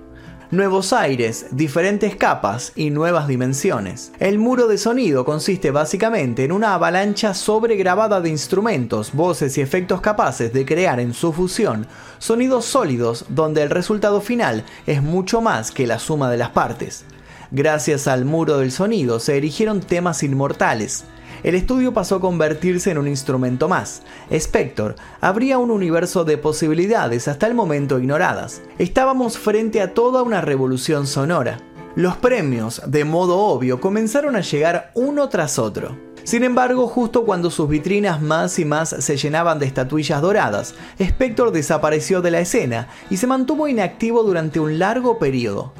Nuevos 0.50 0.92
aires, 0.92 1.46
diferentes 1.50 2.14
capas 2.14 2.72
y 2.76 2.90
nuevas 2.90 3.26
dimensiones. 3.26 4.12
El 4.20 4.38
muro 4.38 4.68
de 4.68 4.78
sonido 4.78 5.24
consiste 5.24 5.72
básicamente 5.72 6.44
en 6.44 6.52
una 6.52 6.74
avalancha 6.74 7.34
sobregrabada 7.34 8.20
de 8.20 8.28
instrumentos, 8.28 9.12
voces 9.14 9.58
y 9.58 9.62
efectos 9.62 10.00
capaces 10.00 10.52
de 10.52 10.64
crear 10.64 11.00
en 11.00 11.12
su 11.12 11.32
fusión 11.32 11.88
sonidos 12.18 12.66
sólidos 12.66 13.24
donde 13.30 13.62
el 13.62 13.70
resultado 13.70 14.20
final 14.20 14.64
es 14.86 15.02
mucho 15.02 15.40
más 15.40 15.72
que 15.72 15.88
la 15.88 15.98
suma 15.98 16.30
de 16.30 16.36
las 16.36 16.50
partes. 16.50 17.04
Gracias 17.50 18.06
al 18.06 18.24
muro 18.24 18.58
del 18.58 18.70
sonido 18.70 19.18
se 19.18 19.36
erigieron 19.36 19.80
temas 19.80 20.22
inmortales, 20.22 21.04
el 21.44 21.54
estudio 21.54 21.92
pasó 21.92 22.16
a 22.16 22.20
convertirse 22.20 22.90
en 22.90 22.98
un 22.98 23.06
instrumento 23.06 23.68
más. 23.68 24.02
Spector 24.30 24.96
abría 25.20 25.58
un 25.58 25.70
universo 25.70 26.24
de 26.24 26.38
posibilidades 26.38 27.28
hasta 27.28 27.46
el 27.46 27.54
momento 27.54 27.98
ignoradas. 27.98 28.62
Estábamos 28.78 29.36
frente 29.36 29.82
a 29.82 29.92
toda 29.92 30.22
una 30.22 30.40
revolución 30.40 31.06
sonora. 31.06 31.58
Los 31.96 32.16
premios, 32.16 32.80
de 32.86 33.04
modo 33.04 33.38
obvio, 33.38 33.78
comenzaron 33.78 34.36
a 34.36 34.40
llegar 34.40 34.90
uno 34.94 35.28
tras 35.28 35.58
otro. 35.58 35.96
Sin 36.24 36.42
embargo, 36.42 36.88
justo 36.88 37.26
cuando 37.26 37.50
sus 37.50 37.68
vitrinas 37.68 38.22
más 38.22 38.58
y 38.58 38.64
más 38.64 38.88
se 38.88 39.18
llenaban 39.18 39.58
de 39.58 39.66
estatuillas 39.66 40.22
doradas, 40.22 40.74
Spector 40.98 41.52
desapareció 41.52 42.22
de 42.22 42.30
la 42.30 42.40
escena 42.40 42.88
y 43.10 43.18
se 43.18 43.26
mantuvo 43.26 43.68
inactivo 43.68 44.22
durante 44.22 44.60
un 44.60 44.78
largo 44.78 45.18
periodo. 45.18 45.74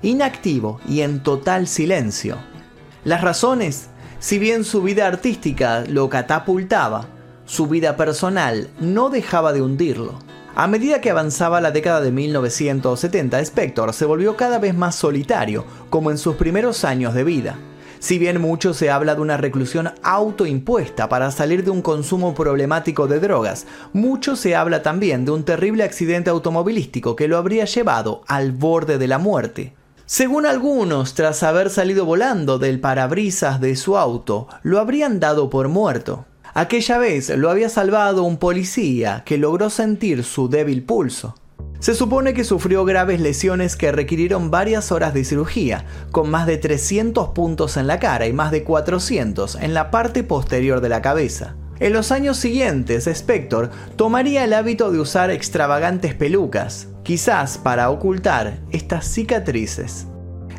Inactivo 0.00 0.80
y 0.88 1.02
en 1.02 1.22
total 1.22 1.66
silencio. 1.66 2.38
Las 3.04 3.20
razones 3.20 3.89
si 4.20 4.38
bien 4.38 4.64
su 4.64 4.82
vida 4.82 5.06
artística 5.06 5.82
lo 5.88 6.10
catapultaba, 6.10 7.08
su 7.46 7.66
vida 7.66 7.96
personal 7.96 8.68
no 8.78 9.08
dejaba 9.08 9.54
de 9.54 9.62
hundirlo. 9.62 10.18
A 10.54 10.66
medida 10.66 11.00
que 11.00 11.10
avanzaba 11.10 11.62
la 11.62 11.70
década 11.70 12.02
de 12.02 12.12
1970, 12.12 13.40
Spector 13.40 13.94
se 13.94 14.04
volvió 14.04 14.36
cada 14.36 14.58
vez 14.58 14.74
más 14.74 14.94
solitario, 14.94 15.64
como 15.88 16.10
en 16.10 16.18
sus 16.18 16.36
primeros 16.36 16.84
años 16.84 17.14
de 17.14 17.24
vida. 17.24 17.56
Si 17.98 18.18
bien 18.18 18.42
mucho 18.42 18.74
se 18.74 18.90
habla 18.90 19.14
de 19.14 19.22
una 19.22 19.38
reclusión 19.38 19.90
autoimpuesta 20.02 21.08
para 21.08 21.30
salir 21.30 21.64
de 21.64 21.70
un 21.70 21.80
consumo 21.80 22.34
problemático 22.34 23.08
de 23.08 23.20
drogas, 23.20 23.66
mucho 23.94 24.36
se 24.36 24.54
habla 24.54 24.82
también 24.82 25.24
de 25.24 25.30
un 25.30 25.44
terrible 25.44 25.82
accidente 25.82 26.28
automovilístico 26.28 27.16
que 27.16 27.26
lo 27.26 27.38
habría 27.38 27.64
llevado 27.64 28.22
al 28.26 28.52
borde 28.52 28.98
de 28.98 29.08
la 29.08 29.18
muerte. 29.18 29.79
Según 30.12 30.44
algunos, 30.44 31.14
tras 31.14 31.44
haber 31.44 31.70
salido 31.70 32.04
volando 32.04 32.58
del 32.58 32.80
parabrisas 32.80 33.60
de 33.60 33.76
su 33.76 33.96
auto, 33.96 34.48
lo 34.64 34.80
habrían 34.80 35.20
dado 35.20 35.50
por 35.50 35.68
muerto. 35.68 36.26
Aquella 36.52 36.98
vez 36.98 37.28
lo 37.28 37.48
había 37.48 37.68
salvado 37.68 38.24
un 38.24 38.36
policía 38.36 39.22
que 39.24 39.38
logró 39.38 39.70
sentir 39.70 40.24
su 40.24 40.48
débil 40.48 40.82
pulso. 40.82 41.36
Se 41.78 41.94
supone 41.94 42.34
que 42.34 42.42
sufrió 42.42 42.84
graves 42.84 43.20
lesiones 43.20 43.76
que 43.76 43.92
requirieron 43.92 44.50
varias 44.50 44.90
horas 44.90 45.14
de 45.14 45.22
cirugía, 45.22 45.84
con 46.10 46.28
más 46.28 46.48
de 46.48 46.56
300 46.56 47.28
puntos 47.28 47.76
en 47.76 47.86
la 47.86 48.00
cara 48.00 48.26
y 48.26 48.32
más 48.32 48.50
de 48.50 48.64
400 48.64 49.54
en 49.54 49.74
la 49.74 49.92
parte 49.92 50.24
posterior 50.24 50.80
de 50.80 50.88
la 50.88 51.02
cabeza. 51.02 51.54
En 51.80 51.94
los 51.94 52.12
años 52.12 52.36
siguientes, 52.36 53.06
Spector 53.06 53.70
tomaría 53.96 54.44
el 54.44 54.52
hábito 54.52 54.92
de 54.92 55.00
usar 55.00 55.30
extravagantes 55.30 56.14
pelucas, 56.14 56.88
quizás 57.02 57.56
para 57.56 57.88
ocultar 57.88 58.60
estas 58.70 59.06
cicatrices. 59.06 60.06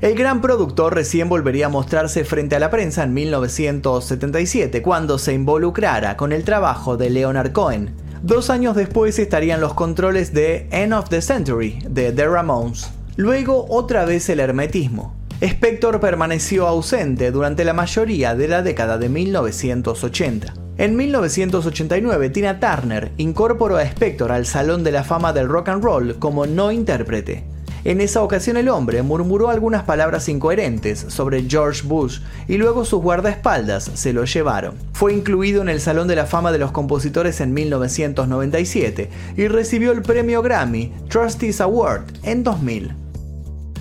El 0.02 0.16
gran 0.16 0.42
productor 0.42 0.96
recién 0.96 1.30
volvería 1.30 1.68
a 1.68 1.70
mostrarse 1.70 2.26
frente 2.26 2.56
a 2.56 2.60
la 2.60 2.72
prensa 2.72 3.04
en 3.04 3.14
1977, 3.14 4.82
cuando 4.82 5.20
se 5.20 5.34
involucrara 5.34 6.18
con 6.18 6.32
el 6.32 6.44
trabajo 6.44 6.98
de 6.98 7.12
Leonard 7.12 7.52
Cohen. 7.52 7.94
Dos 8.24 8.50
años 8.50 8.76
después 8.76 9.20
estarían 9.20 9.62
los 9.62 9.76
controles 9.76 10.34
de 10.34 10.68
End 10.72 10.92
of 10.92 11.10
the 11.10 11.22
Century 11.22 11.84
de 11.88 12.12
The 12.12 12.28
Ramones. 12.28 12.90
Luego 13.16 13.68
otra 13.70 14.06
vez 14.06 14.28
el 14.30 14.40
hermetismo. 14.40 15.16
Spector 15.40 16.00
permaneció 16.00 16.66
ausente 16.66 17.30
durante 17.30 17.64
la 17.64 17.74
mayoría 17.74 18.34
de 18.34 18.48
la 18.48 18.64
década 18.64 18.98
de 18.98 19.10
1980. 19.10 20.61
En 20.82 20.96
1989, 20.96 22.32
Tina 22.32 22.60
Turner 22.60 23.12
incorporó 23.18 23.78
a 23.78 23.84
Spector 23.84 24.32
al 24.32 24.48
Salón 24.48 24.84
de 24.84 24.92
la 24.92 25.04
Fama 25.04 25.32
del 25.32 25.48
Rock 25.48 25.70
and 25.70 25.84
Roll 25.84 26.18
como 26.18 26.48
no 26.48 26.72
intérprete. 26.72 27.44
En 27.84 28.02
esa 28.02 28.24
ocasión 28.24 28.58
el 28.58 28.68
hombre 28.68 29.04
murmuró 29.04 29.50
algunas 29.50 29.84
palabras 29.84 30.28
incoherentes 30.28 31.06
sobre 31.10 31.48
George 31.48 31.84
Bush 31.86 32.22
y 32.48 32.58
luego 32.58 32.84
sus 32.84 33.00
guardaespaldas 33.00 33.92
se 33.94 34.12
lo 34.12 34.26
llevaron. 34.26 34.74
Fue 34.94 35.14
incluido 35.14 35.62
en 35.62 35.70
el 35.70 35.82
Salón 35.82 36.08
de 36.08 36.16
la 36.16 36.26
Fama 36.26 36.52
de 36.52 36.58
los 36.58 36.72
Compositores 36.72 37.42
en 37.42 37.54
1997 37.54 39.12
y 39.38 39.48
recibió 39.50 39.92
el 39.92 40.02
premio 40.02 40.42
Grammy 40.42 40.92
Trustees 41.10 41.62
Award 41.62 42.06
en 42.24 42.44
2000. 42.44 42.96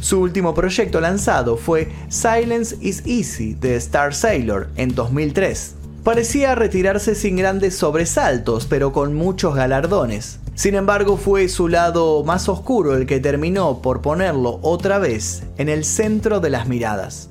Su 0.03 0.21
último 0.21 0.53
proyecto 0.53 1.01
lanzado 1.01 1.57
fue 1.57 1.89
Silence 2.11 2.77
is 2.83 3.03
Easy 3.07 3.55
de 3.55 3.77
Star 3.77 4.13
Sailor 4.13 4.69
en 4.77 4.95
2003. 4.95 5.80
Parecía 6.05 6.55
retirarse 6.55 7.15
sin 7.15 7.37
grandes 7.37 7.77
sobresaltos, 7.77 8.65
pero 8.65 8.93
con 8.93 9.15
muchos 9.15 9.55
galardones. 9.55 10.41
Sin 10.55 10.75
embargo, 10.75 11.19
fue 11.19 11.49
su 11.49 11.69
lado 11.69 12.25
más 12.25 12.49
oscuro 12.49 12.97
el 12.97 13.07
que 13.07 13.21
terminó 13.21 13.83
por 13.83 14.01
ponerlo 14.01 14.61
otra 14.63 14.99
vez 14.99 15.43
en 15.59 15.69
el 15.69 15.85
centro 15.85 16.41
de 16.41 16.51
las 16.51 16.69
miradas. 16.69 17.29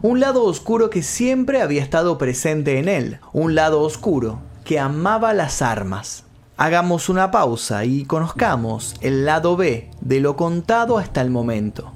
Un 0.00 0.20
lado 0.20 0.44
oscuro 0.44 0.88
que 0.88 1.02
siempre 1.02 1.60
había 1.60 1.82
estado 1.82 2.16
presente 2.18 2.78
en 2.78 2.88
él, 2.88 3.20
un 3.32 3.54
lado 3.54 3.82
oscuro 3.82 4.40
que 4.64 4.80
amaba 4.80 5.34
las 5.34 5.60
armas. 5.62 6.24
Hagamos 6.56 7.08
una 7.08 7.30
pausa 7.30 7.84
y 7.84 8.04
conozcamos 8.04 8.94
el 9.00 9.26
lado 9.26 9.56
B 9.56 9.90
de 10.00 10.20
lo 10.20 10.36
contado 10.36 10.98
hasta 10.98 11.20
el 11.20 11.30
momento. 11.30 11.92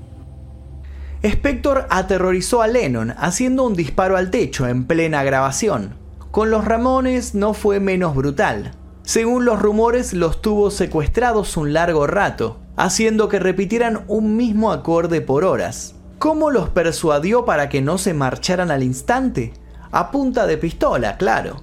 Spector 1.27 1.87
aterrorizó 1.91 2.63
a 2.63 2.69
Lennon 2.69 3.15
haciendo 3.19 3.65
un 3.65 3.75
disparo 3.75 4.17
al 4.17 4.31
techo 4.31 4.67
en 4.67 4.87
plena 4.87 5.25
grabación. 5.25 5.95
Con 6.31 6.51
los 6.51 6.65
Ramones 6.65 7.35
no 7.35 7.55
fue 7.55 7.81
menos 7.81 8.15
brutal. 8.15 8.73
Según 9.03 9.45
los 9.45 9.61
rumores, 9.61 10.13
los 10.13 10.43
tuvo 10.43 10.71
secuestrados 10.71 11.57
un 11.57 11.73
largo 11.73 12.07
rato, 12.07 12.59
haciendo 12.77 13.29
que 13.29 13.39
repitieran 13.39 14.05
un 14.09 14.37
mismo 14.37 14.73
acorde 14.73 15.21
por 15.21 15.45
horas. 15.45 15.95
¿Cómo 16.19 16.51
los 16.51 16.69
persuadió 16.69 17.45
para 17.45 17.69
que 17.69 17.83
no 17.83 17.99
se 17.99 18.15
marcharan 18.15 18.71
al 18.71 18.83
instante? 18.83 19.53
A 19.93 20.11
punta 20.11 20.47
de 20.47 20.57
pistola, 20.59 21.17
claro. 21.17 21.63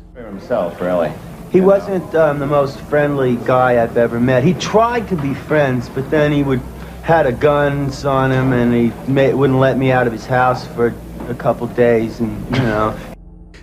He 1.53 1.61
wasn't 1.61 2.15
um, 2.15 2.39
the 2.39 2.47
most 2.47 2.79
friendly 2.89 3.37
guy 3.45 3.77
I've 3.77 3.95
ever 3.95 4.19
met. 4.19 4.43
He 4.43 4.55
tried 4.55 5.07
to 5.09 5.15
be 5.15 5.35
friends, 5.47 5.87
but 5.93 6.09
then 6.09 6.31
he 6.31 6.41
would 6.41 6.61
had 7.03 7.27
a 7.27 7.33
guns 7.33 8.05
on 8.05 8.31
him 8.31 8.53
and 8.53 8.73
he 8.73 8.91
wouldn't 9.33 9.59
let 9.59 9.77
me 9.77 9.91
out 9.91 10.07
of 10.07 10.13
his 10.13 10.25
house 10.25 10.65
for 10.65 10.93
a 11.29 11.35
couple 11.35 11.67
days 11.67 12.19
and 12.19 12.31
you 12.55 12.61
know. 12.63 12.93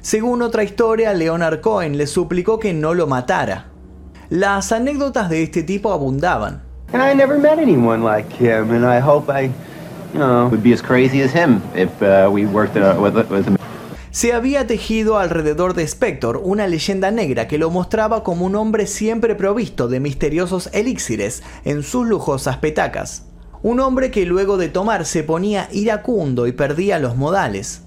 Según 0.02 0.42
otra 0.42 0.62
historia, 0.62 1.12
Leonard 1.12 1.60
Cohen 1.60 1.96
le 1.96 2.06
suplicó 2.06 2.58
que 2.58 2.72
no 2.72 2.94
lo 2.94 3.06
matara. 3.06 3.66
Las 4.28 4.72
anécdotas 4.72 5.28
de 5.28 5.42
este 5.42 5.62
tipo 5.62 5.92
abundaban. 5.92 6.62
And 6.92 7.02
I 7.02 7.14
never 7.14 7.38
met 7.38 7.58
anyone 7.58 8.02
like 8.02 8.30
him 8.32 8.72
and 8.72 8.84
I 8.84 9.00
hope 9.00 9.30
I 9.30 9.50
would 10.14 10.62
be 10.62 10.72
as 10.72 10.82
crazy 10.82 11.22
as 11.22 11.32
him 11.32 11.62
if 11.74 11.90
uh, 12.02 12.28
we 12.30 12.44
worked 12.46 12.76
uh, 12.76 12.96
with, 13.00 13.14
with 13.30 13.46
him. 13.46 13.56
Se 14.10 14.32
había 14.32 14.66
tejido 14.66 15.18
alrededor 15.18 15.74
de 15.74 15.84
Spector 15.84 16.40
una 16.42 16.66
leyenda 16.66 17.12
negra 17.12 17.46
que 17.46 17.58
lo 17.58 17.70
mostraba 17.70 18.24
como 18.24 18.44
un 18.44 18.56
hombre 18.56 18.86
siempre 18.86 19.36
provisto 19.36 19.86
de 19.86 20.00
misteriosos 20.00 20.68
elixires 20.72 21.44
en 21.64 21.84
sus 21.84 22.08
lujosas 22.08 22.56
petacas. 22.56 23.29
Un 23.62 23.78
hombre 23.80 24.10
que 24.10 24.24
luego 24.24 24.56
de 24.56 24.70
tomar 24.70 25.04
se 25.04 25.22
ponía 25.22 25.68
iracundo 25.70 26.46
y 26.46 26.52
perdía 26.52 26.98
los 26.98 27.16
modales. 27.16 27.82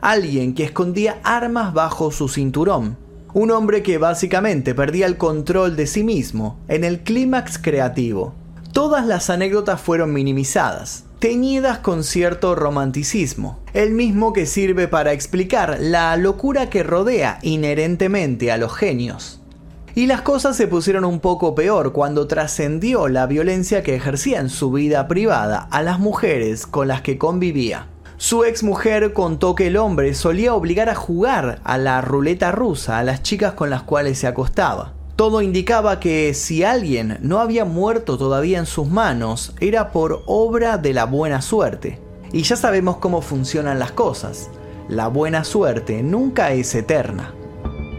Alguien 0.00 0.54
que 0.54 0.62
escondía 0.62 1.18
armas 1.24 1.74
bajo 1.74 2.12
su 2.12 2.28
cinturón. 2.28 2.96
Un 3.34 3.50
hombre 3.50 3.82
que 3.82 3.98
básicamente 3.98 4.76
perdía 4.76 5.06
el 5.06 5.16
control 5.16 5.74
de 5.74 5.88
sí 5.88 6.04
mismo 6.04 6.60
en 6.68 6.84
el 6.84 7.00
clímax 7.00 7.58
creativo. 7.58 8.34
Todas 8.72 9.04
las 9.04 9.28
anécdotas 9.28 9.80
fueron 9.80 10.12
minimizadas, 10.12 11.04
teñidas 11.18 11.78
con 11.78 12.04
cierto 12.04 12.54
romanticismo, 12.54 13.58
el 13.74 13.92
mismo 13.92 14.32
que 14.32 14.46
sirve 14.46 14.86
para 14.86 15.12
explicar 15.12 15.78
la 15.80 16.16
locura 16.16 16.70
que 16.70 16.84
rodea 16.84 17.38
inherentemente 17.42 18.52
a 18.52 18.56
los 18.56 18.72
genios. 18.72 19.41
Y 19.94 20.06
las 20.06 20.22
cosas 20.22 20.56
se 20.56 20.68
pusieron 20.68 21.04
un 21.04 21.20
poco 21.20 21.54
peor 21.54 21.92
cuando 21.92 22.26
trascendió 22.26 23.08
la 23.08 23.26
violencia 23.26 23.82
que 23.82 23.94
ejercía 23.94 24.40
en 24.40 24.48
su 24.48 24.72
vida 24.72 25.06
privada 25.06 25.68
a 25.70 25.82
las 25.82 25.98
mujeres 25.98 26.66
con 26.66 26.88
las 26.88 27.02
que 27.02 27.18
convivía. 27.18 27.88
Su 28.16 28.44
ex 28.44 28.62
mujer 28.62 29.12
contó 29.12 29.54
que 29.54 29.66
el 29.66 29.76
hombre 29.76 30.14
solía 30.14 30.54
obligar 30.54 30.88
a 30.88 30.94
jugar 30.94 31.60
a 31.64 31.76
la 31.76 32.00
ruleta 32.00 32.52
rusa 32.52 32.98
a 32.98 33.02
las 33.02 33.22
chicas 33.22 33.52
con 33.52 33.68
las 33.68 33.82
cuales 33.82 34.18
se 34.18 34.26
acostaba. 34.26 34.94
Todo 35.16 35.42
indicaba 35.42 36.00
que 36.00 36.32
si 36.32 36.64
alguien 36.64 37.18
no 37.20 37.40
había 37.40 37.66
muerto 37.66 38.16
todavía 38.16 38.58
en 38.58 38.66
sus 38.66 38.88
manos, 38.88 39.54
era 39.60 39.90
por 39.90 40.22
obra 40.26 40.78
de 40.78 40.94
la 40.94 41.04
buena 41.04 41.42
suerte. 41.42 42.00
Y 42.32 42.44
ya 42.44 42.56
sabemos 42.56 42.96
cómo 42.96 43.20
funcionan 43.20 43.78
las 43.78 43.92
cosas. 43.92 44.48
La 44.88 45.08
buena 45.08 45.44
suerte 45.44 46.02
nunca 46.02 46.52
es 46.52 46.74
eterna. 46.74 47.34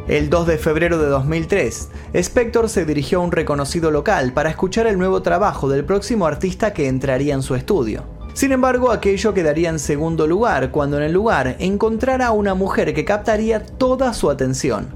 El 0.07 0.29
2 0.29 0.47
de 0.47 0.57
febrero 0.57 0.97
de 0.97 1.07
2003, 1.07 1.89
Spector 2.13 2.67
se 2.67 2.83
dirigió 2.83 3.19
a 3.19 3.23
un 3.23 3.31
reconocido 3.31 3.89
local 3.89 4.33
para 4.33 4.49
escuchar 4.49 4.85
el 4.85 4.97
nuevo 4.97 5.21
trabajo 5.21 5.69
del 5.69 5.85
próximo 5.85 6.25
artista 6.25 6.73
que 6.73 6.89
entraría 6.89 7.33
en 7.33 7.41
su 7.41 7.55
estudio. 7.55 8.03
Sin 8.33 8.51
embargo, 8.51 8.91
aquello 8.91 9.33
quedaría 9.33 9.69
en 9.69 9.79
segundo 9.79 10.27
lugar 10.27 10.71
cuando 10.71 10.97
en 10.97 11.03
el 11.03 11.13
lugar 11.13 11.55
encontrara 11.59 12.27
a 12.27 12.31
una 12.31 12.53
mujer 12.53 12.93
que 12.93 13.05
captaría 13.05 13.63
toda 13.63 14.13
su 14.13 14.29
atención. 14.29 14.89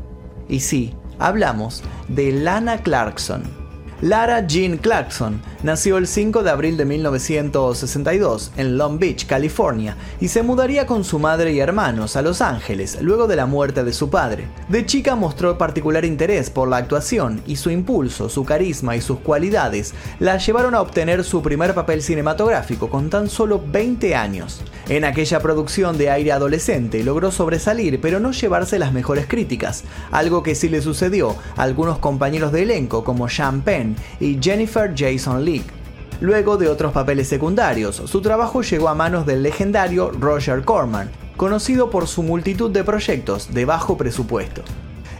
Y 0.49 0.59
sí, 0.59 0.93
hablamos 1.19 1.83
de 2.09 2.33
Lana 2.33 2.79
Clarkson. 2.79 3.66
Lara 4.01 4.45
Jean 4.45 4.77
Clarkson 4.77 5.41
nació 5.63 5.97
el 5.97 6.05
5 6.05 6.43
de 6.43 6.51
abril 6.51 6.77
de 6.77 6.85
1962 6.85 8.51
en 8.55 8.77
Long 8.77 8.99
Beach, 8.99 9.25
California, 9.25 9.97
y 10.21 10.27
se 10.27 10.43
mudaría 10.43 10.85
con 10.85 11.03
su 11.03 11.17
madre 11.17 11.51
y 11.51 11.59
hermanos 11.59 12.15
a 12.15 12.21
Los 12.21 12.41
Ángeles 12.41 12.99
luego 13.01 13.25
de 13.25 13.35
la 13.35 13.47
muerte 13.47 13.83
de 13.83 13.93
su 13.93 14.11
padre. 14.11 14.49
De 14.69 14.85
chica 14.85 15.15
mostró 15.15 15.57
particular 15.57 16.05
interés 16.05 16.51
por 16.51 16.67
la 16.67 16.77
actuación 16.77 17.41
y 17.47 17.55
su 17.55 17.71
impulso, 17.71 18.29
su 18.29 18.45
carisma 18.45 18.95
y 18.95 19.01
sus 19.01 19.17
cualidades 19.17 19.95
la 20.19 20.37
llevaron 20.37 20.75
a 20.75 20.81
obtener 20.81 21.23
su 21.23 21.41
primer 21.41 21.73
papel 21.73 22.03
cinematográfico 22.03 22.91
con 22.91 23.09
tan 23.09 23.31
solo 23.31 23.63
20 23.65 24.15
años. 24.15 24.61
En 24.89 25.05
aquella 25.05 25.39
producción 25.39 25.97
de 25.97 26.11
aire 26.11 26.31
adolescente 26.31 27.03
logró 27.03 27.31
sobresalir 27.31 27.99
pero 27.99 28.19
no 28.19 28.31
llevarse 28.31 28.77
las 28.77 28.93
mejores 28.93 29.25
críticas, 29.27 29.83
algo 30.11 30.43
que 30.43 30.53
sí 30.53 30.69
le 30.69 30.83
sucedió 30.83 31.35
a 31.55 31.63
algunos 31.63 31.97
compañeros 31.97 32.51
de 32.51 32.61
elenco 32.61 33.03
como 33.03 33.27
Sean 33.27 33.61
Penn 33.61 33.86
y 34.19 34.37
Jennifer 34.41 34.93
Jason 34.95 35.43
Leigh. 35.45 35.63
Luego 36.19 36.57
de 36.57 36.67
otros 36.67 36.93
papeles 36.93 37.27
secundarios, 37.27 37.95
su 38.05 38.21
trabajo 38.21 38.61
llegó 38.61 38.89
a 38.89 38.95
manos 38.95 39.25
del 39.25 39.43
legendario 39.43 40.11
Roger 40.11 40.63
Corman, 40.63 41.11
conocido 41.37 41.89
por 41.89 42.07
su 42.07 42.23
multitud 42.23 42.71
de 42.71 42.83
proyectos 42.83 43.53
de 43.53 43.65
bajo 43.65 43.97
presupuesto. 43.97 44.63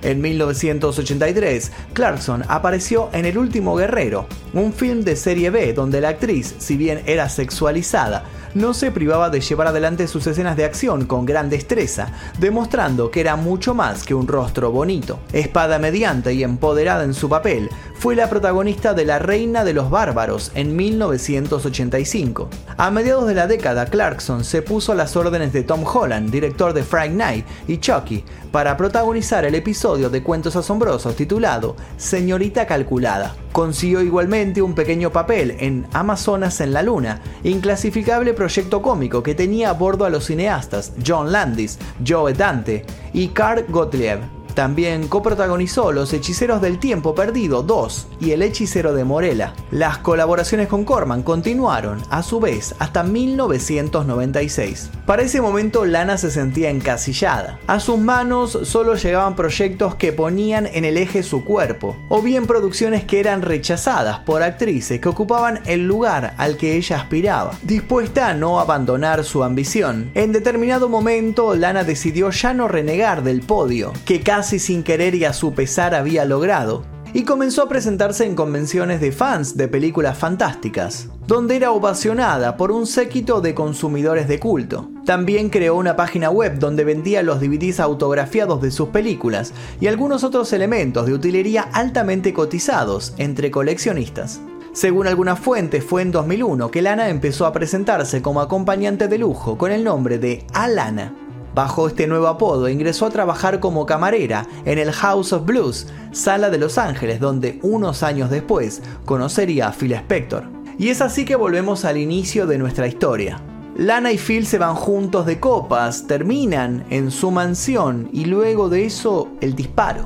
En 0.02 0.22
1983, 0.22 1.72
Clarkson 1.94 2.44
apareció 2.48 3.10
en 3.14 3.26
El 3.26 3.38
último 3.38 3.76
guerrero, 3.76 4.28
un 4.54 4.72
film 4.74 5.02
de 5.02 5.16
serie 5.16 5.50
B 5.50 5.74
donde 5.74 6.02
la 6.02 6.10
actriz, 6.10 6.56
si 6.60 6.78
bien 6.78 7.02
era 7.06 7.30
sexualizada, 7.30 8.24
no 8.58 8.74
se 8.74 8.92
privaba 8.92 9.30
de 9.30 9.40
llevar 9.40 9.68
adelante 9.68 10.08
sus 10.08 10.26
escenas 10.26 10.58
de 10.58 10.66
acción 10.66 11.06
con 11.06 11.26
gran 11.26 11.50
destreza, 11.50 12.12
demostrando 12.40 13.12
que 13.12 13.22
era 13.22 13.36
mucho 13.36 13.76
más 13.76 14.04
que 14.04 14.16
un 14.16 14.28
rostro 14.28 14.72
bonito. 14.72 15.20
Espada 15.32 15.78
mediante 15.78 16.34
y 16.34 16.44
empoderada 16.44 17.04
en 17.04 17.14
su 17.14 17.30
papel, 17.30 17.70
fue 18.00 18.16
la 18.16 18.30
protagonista 18.30 18.94
de 18.94 19.06
La 19.06 19.20
Reina 19.20 19.64
de 19.64 19.74
los 19.74 19.90
Bárbaros 19.90 20.52
en 20.56 20.76
1985. 20.76 22.50
A 22.78 22.90
mediados 22.90 23.28
de 23.28 23.36
la 23.36 23.48
década, 23.48 23.86
Clarkson 23.86 24.44
se 24.44 24.62
puso 24.62 24.92
a 24.92 24.96
las 24.96 25.16
órdenes 25.16 25.54
de 25.54 25.64
Tom 25.64 25.84
Holland, 25.86 26.32
director 26.32 26.74
de 26.74 26.84
Friday 26.84 27.10
Night 27.10 27.46
y 27.68 27.78
Chucky, 27.78 28.24
para 28.52 28.76
protagonizar 28.76 29.46
el 29.46 29.56
episodio 29.56 30.10
de 30.10 30.24
Cuentos 30.24 30.56
Asombrosos 30.56 31.16
titulado 31.16 31.76
Señorita 31.98 32.66
Calculada. 32.66 33.36
Consiguió 33.52 34.02
igualmente 34.02 34.62
un 34.62 34.74
pequeño 34.74 35.12
papel 35.12 35.56
en 35.60 35.88
Amazonas 35.94 36.62
en 36.62 36.74
la 36.74 36.84
Luna, 36.84 37.22
inclasificable 37.44 38.34
proyecto 38.34 38.82
cómico 38.82 39.24
que 39.24 39.36
tenía 39.36 39.70
a 39.70 39.74
bordo 39.74 40.06
a 40.06 40.10
los 40.10 40.26
cineastas 40.26 40.94
John 41.06 41.32
Landis, 41.32 41.80
Joe 42.06 42.34
Dante 42.34 42.86
y 43.14 43.30
Carl 43.30 43.66
Gottlieb. 43.70 44.37
También 44.58 45.08
coprotagonizó 45.08 45.92
Los 45.92 46.12
Hechiceros 46.14 46.64
del 46.64 46.80
Tiempo 46.80 47.14
Perdido 47.14 47.62
2 47.62 48.08
y 48.20 48.32
El 48.32 48.42
Hechicero 48.42 48.96
de 48.96 49.04
Morela. 49.04 49.54
Las 49.70 50.00
colaboraciones 50.00 50.68
con 50.68 50.84
Corman 50.84 51.22
continuaron, 51.22 52.02
a 52.10 52.24
su 52.24 52.40
vez, 52.40 52.74
hasta 52.80 53.04
1996. 53.04 54.90
Para 55.06 55.22
ese 55.22 55.42
momento 55.42 55.86
Lana 55.86 56.18
se 56.18 56.32
sentía 56.32 56.72
encasillada. 56.72 57.60
A 57.68 57.80
sus 57.80 58.00
manos 58.00 58.58
solo 58.64 58.96
llegaban 58.96 59.36
proyectos 59.36 59.94
que 59.94 60.12
ponían 60.12 60.66
en 60.66 60.86
el 60.86 60.98
eje 60.98 61.22
su 61.22 61.46
cuerpo, 61.46 61.96
o 62.10 62.24
bien 62.24 62.48
producciones 62.48 63.04
que 63.04 63.20
eran 63.20 63.44
rechazadas 63.44 64.22
por 64.22 64.42
actrices 64.42 65.00
que 65.00 65.08
ocupaban 65.10 65.60
el 65.68 65.86
lugar 65.86 66.34
al 66.40 66.58
que 66.58 66.78
ella 66.78 66.98
aspiraba. 66.98 67.52
Dispuesta 67.62 68.30
a 68.30 68.34
no 68.34 68.60
abandonar 68.60 69.24
su 69.24 69.44
ambición, 69.44 70.10
en 70.16 70.32
determinado 70.32 70.90
momento 70.90 71.54
Lana 71.56 71.84
decidió 71.84 72.32
ya 72.32 72.56
no 72.56 72.68
renegar 72.68 73.22
del 73.22 73.42
podio, 73.42 73.94
que 74.04 74.22
casi 74.48 74.60
sin 74.60 74.82
querer 74.82 75.14
y 75.14 75.26
a 75.26 75.34
su 75.34 75.54
pesar 75.54 75.94
había 75.94 76.24
logrado, 76.24 76.86
y 77.14 77.24
comenzó 77.24 77.64
a 77.64 77.68
presentarse 77.68 78.24
en 78.24 78.34
convenciones 78.34 79.02
de 79.02 79.12
fans 79.12 79.58
de 79.58 79.68
películas 79.68 80.18
fantásticas, 80.18 81.10
donde 81.28 81.58
era 81.58 81.72
ovacionada 81.72 82.56
por 82.56 82.72
un 82.72 82.88
séquito 82.88 83.42
de 83.42 83.54
consumidores 83.54 84.30
de 84.30 84.40
culto. 84.40 84.90
También 85.06 85.50
creó 85.50 85.76
una 85.76 85.98
página 85.98 86.30
web 86.30 86.60
donde 86.60 86.86
vendía 86.86 87.24
los 87.24 87.42
DVDs 87.42 87.82
autografiados 87.82 88.62
de 88.62 88.72
sus 88.72 88.88
películas 88.88 89.52
y 89.82 89.88
algunos 89.88 90.24
otros 90.24 90.54
elementos 90.54 91.06
de 91.08 91.14
utilería 91.14 91.64
altamente 91.74 92.32
cotizados 92.32 93.16
entre 93.18 93.52
coleccionistas. 93.52 94.40
Según 94.72 95.08
algunas 95.08 95.40
fuentes, 95.40 95.84
fue 95.84 96.04
en 96.04 96.14
2001 96.14 96.72
que 96.72 96.82
Lana 96.82 97.10
empezó 97.10 97.48
a 97.48 97.52
presentarse 97.52 98.22
como 98.22 98.40
acompañante 98.40 99.10
de 99.10 99.18
lujo 99.18 99.58
con 99.58 99.74
el 99.74 99.84
nombre 99.84 100.20
de 100.20 100.48
Alana 100.54 101.27
Bajo 101.58 101.88
este 101.88 102.06
nuevo 102.06 102.28
apodo 102.28 102.70
ingresó 102.70 103.08
a 103.08 103.10
trabajar 103.10 103.60
como 103.60 103.88
camarera 103.88 104.46
en 104.66 104.78
el 104.78 104.92
House 104.92 105.34
of 105.34 105.44
Blues, 105.44 105.88
sala 106.12 106.52
de 106.52 106.60
Los 106.60 106.78
Ángeles, 106.78 107.20
donde 107.20 107.58
unos 107.64 108.04
años 108.04 108.30
después 108.30 108.84
conocería 109.06 109.68
a 109.68 109.72
Phil 109.72 109.94
Spector. 109.94 110.44
Y 110.78 110.90
es 110.90 111.02
así 111.02 111.26
que 111.26 111.36
volvemos 111.36 111.84
al 111.84 111.98
inicio 111.98 112.46
de 112.46 112.60
nuestra 112.60 112.86
historia. 112.86 113.42
Lana 113.76 114.12
y 114.12 114.20
Phil 114.20 114.46
se 114.46 114.60
van 114.60 114.76
juntos 114.76 115.26
de 115.26 115.40
copas, 115.40 116.06
terminan 116.06 116.86
en 116.92 117.10
su 117.10 117.32
mansión 117.32 118.08
y 118.14 118.26
luego 118.26 118.70
de 118.70 118.86
eso 118.86 119.30
el 119.42 119.56
disparo. 119.56 120.06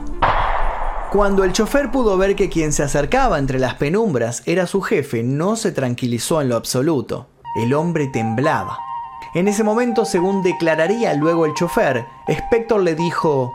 Cuando 1.11 1.43
el 1.43 1.51
chofer 1.51 1.91
pudo 1.91 2.17
ver 2.17 2.37
que 2.37 2.47
quien 2.47 2.71
se 2.71 2.83
acercaba 2.83 3.39
entre 3.39 3.59
las 3.59 3.75
penumbras 3.75 4.41
era 4.45 4.67
su 4.67 4.79
jefe, 4.79 5.21
no 5.21 5.57
se 5.57 5.73
tranquilizó 5.73 6.41
en 6.41 6.47
lo 6.47 6.55
absoluto. 6.55 7.27
El 7.61 7.73
hombre 7.73 8.07
temblaba. 8.07 8.77
En 9.33 9.47
ese 9.47 9.63
momento, 9.63 10.03
según 10.03 10.43
declararía 10.43 11.13
luego 11.13 11.45
el 11.45 11.53
chofer, 11.53 12.05
Spector 12.27 12.81
le 12.81 12.95
dijo, 12.95 13.53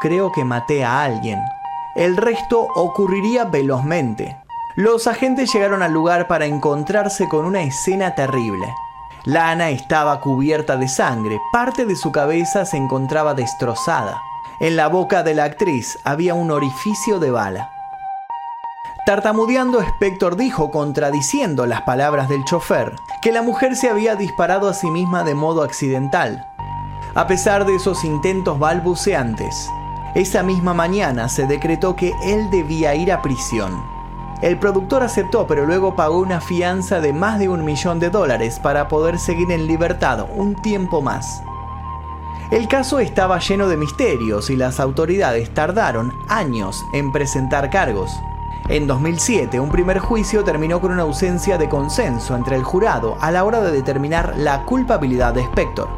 creo 0.00 0.32
que 0.32 0.44
maté 0.44 0.84
a 0.84 1.02
alguien. 1.02 1.38
El 1.96 2.16
resto 2.16 2.66
ocurriría 2.74 3.44
velozmente. 3.44 4.38
Los 4.76 5.06
agentes 5.06 5.52
llegaron 5.52 5.82
al 5.82 5.92
lugar 5.92 6.28
para 6.28 6.46
encontrarse 6.46 7.28
con 7.28 7.44
una 7.44 7.62
escena 7.62 8.14
terrible. 8.14 8.72
Lana 9.24 9.68
estaba 9.68 10.20
cubierta 10.20 10.76
de 10.76 10.88
sangre, 10.88 11.38
parte 11.52 11.84
de 11.84 11.96
su 11.96 12.10
cabeza 12.10 12.64
se 12.64 12.78
encontraba 12.78 13.34
destrozada. 13.34 14.22
En 14.60 14.76
la 14.76 14.88
boca 14.88 15.22
de 15.22 15.34
la 15.34 15.44
actriz 15.44 15.98
había 16.04 16.34
un 16.34 16.50
orificio 16.50 17.18
de 17.18 17.30
bala. 17.30 17.77
Tartamudeando, 19.08 19.80
Spector 19.80 20.36
dijo, 20.36 20.70
contradiciendo 20.70 21.64
las 21.64 21.80
palabras 21.80 22.28
del 22.28 22.44
chofer, 22.44 22.94
que 23.22 23.32
la 23.32 23.40
mujer 23.40 23.74
se 23.74 23.88
había 23.88 24.16
disparado 24.16 24.68
a 24.68 24.74
sí 24.74 24.90
misma 24.90 25.24
de 25.24 25.34
modo 25.34 25.62
accidental. 25.62 26.46
A 27.14 27.26
pesar 27.26 27.64
de 27.64 27.74
esos 27.74 28.04
intentos 28.04 28.58
balbuceantes, 28.58 29.70
esa 30.14 30.42
misma 30.42 30.74
mañana 30.74 31.30
se 31.30 31.46
decretó 31.46 31.96
que 31.96 32.12
él 32.22 32.50
debía 32.50 32.94
ir 32.96 33.10
a 33.10 33.22
prisión. 33.22 33.82
El 34.42 34.58
productor 34.58 35.02
aceptó, 35.02 35.46
pero 35.46 35.64
luego 35.64 35.96
pagó 35.96 36.18
una 36.18 36.42
fianza 36.42 37.00
de 37.00 37.14
más 37.14 37.38
de 37.38 37.48
un 37.48 37.64
millón 37.64 38.00
de 38.00 38.10
dólares 38.10 38.60
para 38.62 38.88
poder 38.88 39.18
seguir 39.18 39.50
en 39.50 39.66
libertad 39.66 40.26
un 40.36 40.54
tiempo 40.54 41.00
más. 41.00 41.42
El 42.50 42.68
caso 42.68 42.98
estaba 42.98 43.38
lleno 43.38 43.68
de 43.68 43.78
misterios 43.78 44.50
y 44.50 44.56
las 44.56 44.78
autoridades 44.78 45.54
tardaron 45.54 46.12
años 46.28 46.84
en 46.92 47.10
presentar 47.10 47.70
cargos. 47.70 48.10
En 48.68 48.86
2007, 48.86 49.60
un 49.60 49.70
primer 49.70 49.98
juicio 49.98 50.44
terminó 50.44 50.80
con 50.80 50.92
una 50.92 51.02
ausencia 51.02 51.56
de 51.58 51.68
consenso 51.68 52.36
entre 52.36 52.56
el 52.56 52.64
jurado 52.64 53.16
a 53.20 53.30
la 53.30 53.44
hora 53.44 53.60
de 53.60 53.72
determinar 53.72 54.34
la 54.36 54.64
culpabilidad 54.64 55.34
de 55.34 55.42
Spector. 55.42 55.88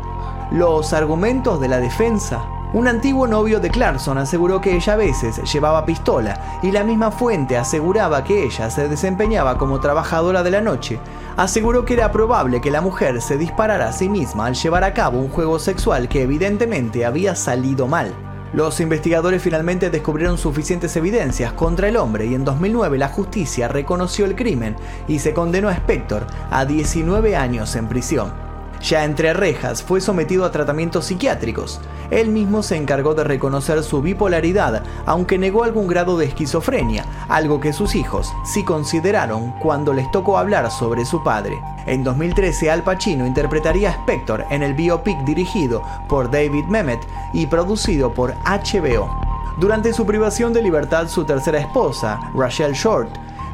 Los 0.53 0.93
argumentos 0.93 1.61
de 1.61 1.69
la 1.69 1.79
defensa 1.79 2.45
un 2.73 2.87
antiguo 2.87 3.27
novio 3.27 3.59
de 3.59 3.69
Clarkson 3.69 4.17
aseguró 4.17 4.61
que 4.61 4.77
ella 4.77 4.93
a 4.93 4.97
veces 4.97 5.41
llevaba 5.53 5.85
pistola 5.85 6.61
y 6.63 6.71
la 6.71 6.85
misma 6.85 7.11
fuente 7.11 7.57
aseguraba 7.57 8.23
que 8.23 8.45
ella 8.45 8.71
se 8.71 8.87
desempeñaba 8.87 9.59
como 9.59 9.81
trabajadora 9.81 10.45
de 10.45 10.53
la 10.53 10.61
noche. 10.61 11.01
Aseguró 11.37 11.85
que 11.85 11.95
era 11.95 12.13
probable 12.13 12.61
que 12.61 12.71
la 12.71 12.81
mujer 12.81 13.21
se 13.23 13.37
disparara 13.37 13.89
a 13.89 13.93
sí 13.93 14.09
misma 14.09 14.47
al 14.47 14.55
llevar 14.55 14.85
a 14.85 14.95
cabo 14.95 15.19
un 15.19 15.31
juego 15.31 15.59
sexual 15.59 16.09
que 16.09 16.23
evidentemente 16.23 17.05
había 17.05 17.35
salido 17.35 17.89
mal. 17.89 18.30
Los 18.53 18.81
investigadores 18.81 19.43
finalmente 19.43 19.91
descubrieron 19.91 20.37
suficientes 20.37 20.97
evidencias 20.97 21.53
contra 21.53 21.89
el 21.89 21.97
hombre 21.97 22.27
y 22.27 22.35
en 22.35 22.45
2009 22.45 22.99
la 22.99 23.09
justicia 23.09 23.69
reconoció 23.69 24.25
el 24.25 24.35
crimen 24.35 24.75
y 25.07 25.21
se 25.21 25.33
condenó 25.33 25.69
a 25.69 25.75
Spector 25.75 26.27
a 26.51 26.65
19 26.65 27.37
años 27.37 27.77
en 27.77 27.89
prisión. 27.89 28.50
Ya 28.81 29.05
entre 29.05 29.35
rejas 29.35 29.83
fue 29.83 30.01
sometido 30.01 30.45
a 30.45 30.51
tratamientos 30.51 31.05
psiquiátricos. 31.05 31.81
Él 32.11 32.29
mismo 32.29 32.63
se 32.63 32.77
encargó 32.77 33.15
de 33.15 33.25
reconocer 33.25 33.83
su 33.83 34.01
bipolaridad, 34.01 34.83
aunque 35.05 35.39
negó 35.39 35.65
algún 35.65 35.87
grado 35.87 36.17
de 36.17 36.25
esquizofrenia, 36.25 37.05
algo 37.29 37.61
que 37.61 37.73
sus 37.73 37.95
hijos 37.95 38.33
sí 38.45 38.65
consideraron 38.65 39.53
cuando 39.61 39.93
les 39.93 40.11
tocó 40.11 40.39
hablar 40.39 40.71
sobre 40.71 41.05
su 41.05 41.23
padre. 41.23 41.61
En 41.87 42.03
2013 42.03 42.71
Al 42.71 42.83
Pacino 42.83 43.27
interpretaría 43.27 43.91
a 43.91 43.93
Spector 43.93 44.45
en 44.51 44.63
el 44.63 44.75
biopic 44.75 45.19
dirigido 45.25 45.83
por 46.09 46.31
David 46.31 46.65
Mamet 46.69 47.01
y 47.35 47.47
producido 47.47 48.13
por 48.15 48.35
HBO. 48.45 49.11
Durante 49.59 49.93
su 49.93 50.07
privación 50.07 50.55
de 50.55 50.63
libertad 50.63 51.09
su 51.09 51.25
tercera 51.25 51.59
esposa, 51.59 52.19
Rachel 52.35 52.73
Short, 52.73 53.11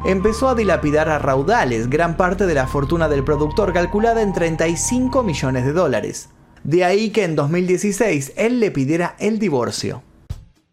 empezó 0.07 0.47
a 0.47 0.55
dilapidar 0.55 1.09
a 1.09 1.19
raudales 1.19 1.89
gran 1.89 2.15
parte 2.15 2.45
de 2.45 2.53
la 2.53 2.65
fortuna 2.65 3.09
del 3.09 3.25
productor 3.25 3.73
calculada 3.73 4.21
en 4.21 4.31
35 4.31 5.21
millones 5.21 5.65
de 5.65 5.73
dólares. 5.73 6.29
De 6.63 6.85
ahí 6.85 7.09
que 7.09 7.25
en 7.25 7.35
2016 7.35 8.31
él 8.37 8.61
le 8.61 8.71
pidiera 8.71 9.15
el 9.19 9.37
divorcio. 9.37 10.03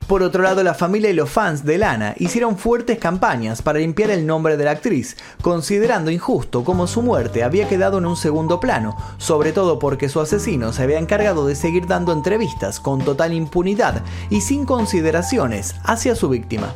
Por 0.06 0.22
otro 0.22 0.42
lado, 0.42 0.62
la 0.62 0.74
familia 0.74 1.10
y 1.10 1.14
los 1.14 1.30
fans 1.30 1.64
de 1.64 1.78
Lana 1.78 2.14
hicieron 2.18 2.58
fuertes 2.58 2.98
campañas 2.98 3.60
para 3.60 3.80
limpiar 3.80 4.10
el 4.10 4.24
nombre 4.24 4.56
de 4.56 4.66
la 4.66 4.70
actriz, 4.70 5.16
considerando 5.42 6.12
injusto 6.12 6.62
cómo 6.62 6.86
su 6.86 7.02
muerte 7.02 7.42
había 7.42 7.68
quedado 7.68 7.98
en 7.98 8.06
un 8.06 8.16
segundo 8.16 8.60
plano, 8.60 8.96
sobre 9.16 9.52
todo 9.52 9.80
porque 9.80 10.08
su 10.08 10.20
asesino 10.20 10.72
se 10.72 10.84
había 10.84 10.98
encargado 10.98 11.44
de 11.46 11.56
seguir 11.56 11.88
dando 11.88 12.12
entrevistas 12.12 12.78
con 12.78 13.02
total 13.02 13.32
impunidad 13.32 14.04
y 14.30 14.42
sin 14.42 14.64
consideraciones 14.64 15.74
hacia 15.82 16.14
su 16.14 16.28
víctima. 16.28 16.74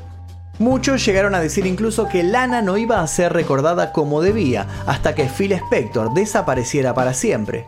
Muchos 0.58 1.04
llegaron 1.04 1.36
a 1.36 1.40
decir 1.40 1.66
incluso 1.66 2.08
que 2.08 2.24
Lana 2.24 2.62
no 2.62 2.76
iba 2.76 3.00
a 3.00 3.06
ser 3.06 3.32
recordada 3.32 3.92
como 3.92 4.20
debía 4.20 4.66
hasta 4.86 5.14
que 5.14 5.26
Phil 5.26 5.52
Spector 5.52 6.12
desapareciera 6.14 6.94
para 6.94 7.14
siempre, 7.14 7.66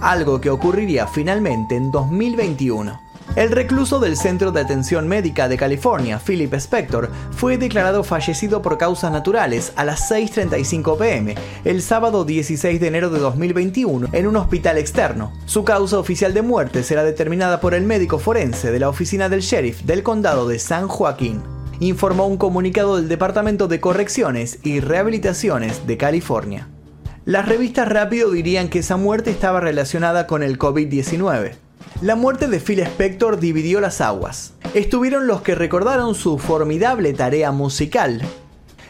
algo 0.00 0.40
que 0.40 0.50
ocurriría 0.50 1.06
finalmente 1.06 1.76
en 1.76 1.92
2021. 1.92 3.00
El 3.36 3.50
recluso 3.50 3.98
del 3.98 4.16
Centro 4.16 4.50
de 4.50 4.60
Atención 4.60 5.08
Médica 5.08 5.48
de 5.48 5.56
California, 5.56 6.18
Philip 6.18 6.52
Spector, 6.54 7.10
fue 7.30 7.56
declarado 7.56 8.04
fallecido 8.04 8.60
por 8.60 8.76
causas 8.76 9.10
naturales 9.12 9.72
a 9.76 9.84
las 9.84 10.10
6.35 10.10 10.98
pm, 10.98 11.34
el 11.64 11.80
sábado 11.80 12.24
16 12.24 12.78
de 12.78 12.86
enero 12.88 13.08
de 13.08 13.20
2021, 13.20 14.08
en 14.12 14.26
un 14.26 14.36
hospital 14.36 14.76
externo. 14.76 15.32
Su 15.46 15.64
causa 15.64 15.98
oficial 15.98 16.34
de 16.34 16.42
muerte 16.42 16.82
será 16.82 17.04
determinada 17.04 17.60
por 17.60 17.72
el 17.72 17.84
médico 17.84 18.18
forense 18.18 18.70
de 18.70 18.80
la 18.80 18.88
oficina 18.88 19.28
del 19.28 19.40
sheriff 19.40 19.82
del 19.82 20.02
condado 20.02 20.46
de 20.46 20.58
San 20.58 20.88
Joaquín 20.88 21.51
informó 21.88 22.26
un 22.26 22.36
comunicado 22.36 22.96
del 22.96 23.08
Departamento 23.08 23.66
de 23.66 23.80
Correcciones 23.80 24.58
y 24.62 24.80
Rehabilitaciones 24.80 25.86
de 25.86 25.96
California. 25.96 26.68
Las 27.24 27.48
revistas 27.48 27.88
rápido 27.88 28.30
dirían 28.30 28.68
que 28.68 28.80
esa 28.80 28.96
muerte 28.96 29.30
estaba 29.30 29.60
relacionada 29.60 30.26
con 30.26 30.42
el 30.42 30.58
COVID-19. 30.58 31.54
La 32.00 32.14
muerte 32.16 32.46
de 32.48 32.60
Phil 32.60 32.80
Spector 32.80 33.40
dividió 33.40 33.80
las 33.80 34.00
aguas. 34.00 34.54
Estuvieron 34.74 35.26
los 35.26 35.42
que 35.42 35.54
recordaron 35.54 36.14
su 36.14 36.38
formidable 36.38 37.12
tarea 37.14 37.52
musical 37.52 38.22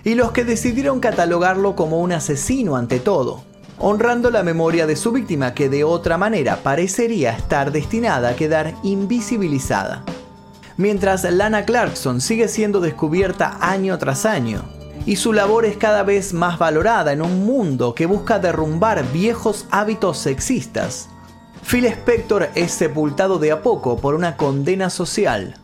y 0.04 0.14
los 0.14 0.32
que 0.32 0.44
decidieron 0.44 1.00
catalogarlo 1.00 1.74
como 1.76 2.00
un 2.00 2.12
asesino 2.12 2.76
ante 2.76 3.00
todo, 3.00 3.42
honrando 3.78 4.30
la 4.30 4.42
memoria 4.42 4.86
de 4.86 4.96
su 4.96 5.12
víctima 5.12 5.54
que 5.54 5.68
de 5.68 5.84
otra 5.84 6.18
manera 6.18 6.56
parecería 6.62 7.32
estar 7.32 7.72
destinada 7.72 8.30
a 8.30 8.36
quedar 8.36 8.74
invisibilizada 8.82 10.04
mientras 10.76 11.24
Lana 11.24 11.64
Clarkson 11.64 12.20
sigue 12.20 12.48
siendo 12.48 12.80
descubierta 12.80 13.58
año 13.60 13.98
tras 13.98 14.26
año. 14.26 14.64
Y 15.04 15.16
su 15.16 15.32
labor 15.32 15.64
es 15.64 15.76
cada 15.76 16.02
vez 16.04 16.32
más 16.32 16.58
valorada 16.58 17.12
en 17.12 17.22
un 17.22 17.44
mundo 17.44 17.94
que 17.94 18.06
busca 18.06 18.38
derrumbar 18.38 19.04
viejos 19.12 19.66
hábitos 19.70 20.18
sexistas. 20.18 21.08
Phil 21.64 21.86
Spector 21.86 22.50
es 22.54 22.72
sepultado 22.72 23.38
de 23.38 23.52
a 23.52 23.62
poco 23.62 23.96
por 23.96 24.14
una 24.14 24.36
condena 24.36 24.90
social, 24.90 25.56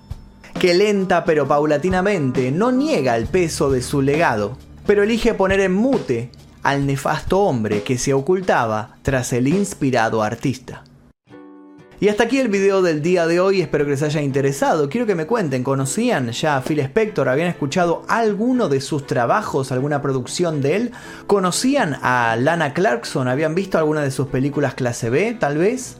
que 0.58 0.74
lenta 0.74 1.24
pero 1.24 1.46
paulatinamente 1.46 2.50
no 2.50 2.72
niega 2.72 3.16
el 3.16 3.26
peso 3.26 3.70
de 3.70 3.82
su 3.82 4.02
legado, 4.02 4.56
pero 4.86 5.02
elige 5.02 5.34
poner 5.34 5.60
en 5.60 5.74
mute 5.74 6.30
al 6.62 6.86
nefasto 6.86 7.40
hombre 7.40 7.82
que 7.82 7.98
se 7.98 8.14
ocultaba 8.14 8.96
tras 9.02 9.32
el 9.32 9.48
inspirado 9.48 10.22
artista. 10.22 10.84
Y 12.00 12.08
hasta 12.08 12.22
aquí 12.24 12.38
el 12.38 12.46
video 12.46 12.80
del 12.80 13.02
día 13.02 13.26
de 13.26 13.40
hoy, 13.40 13.60
espero 13.60 13.84
que 13.84 13.90
les 13.90 14.04
haya 14.04 14.22
interesado. 14.22 14.88
Quiero 14.88 15.04
que 15.04 15.16
me 15.16 15.26
cuenten, 15.26 15.64
¿conocían 15.64 16.30
ya 16.30 16.56
a 16.56 16.62
Phil 16.62 16.78
Spector? 16.78 17.28
¿Habían 17.28 17.48
escuchado 17.48 18.04
alguno 18.06 18.68
de 18.68 18.80
sus 18.80 19.04
trabajos, 19.04 19.72
alguna 19.72 20.00
producción 20.00 20.62
de 20.62 20.76
él? 20.76 20.92
¿Conocían 21.26 21.96
a 22.00 22.36
Lana 22.36 22.72
Clarkson? 22.72 23.26
¿Habían 23.26 23.56
visto 23.56 23.78
alguna 23.78 24.02
de 24.02 24.12
sus 24.12 24.28
películas 24.28 24.74
clase 24.74 25.10
B, 25.10 25.36
tal 25.40 25.58
vez? 25.58 25.96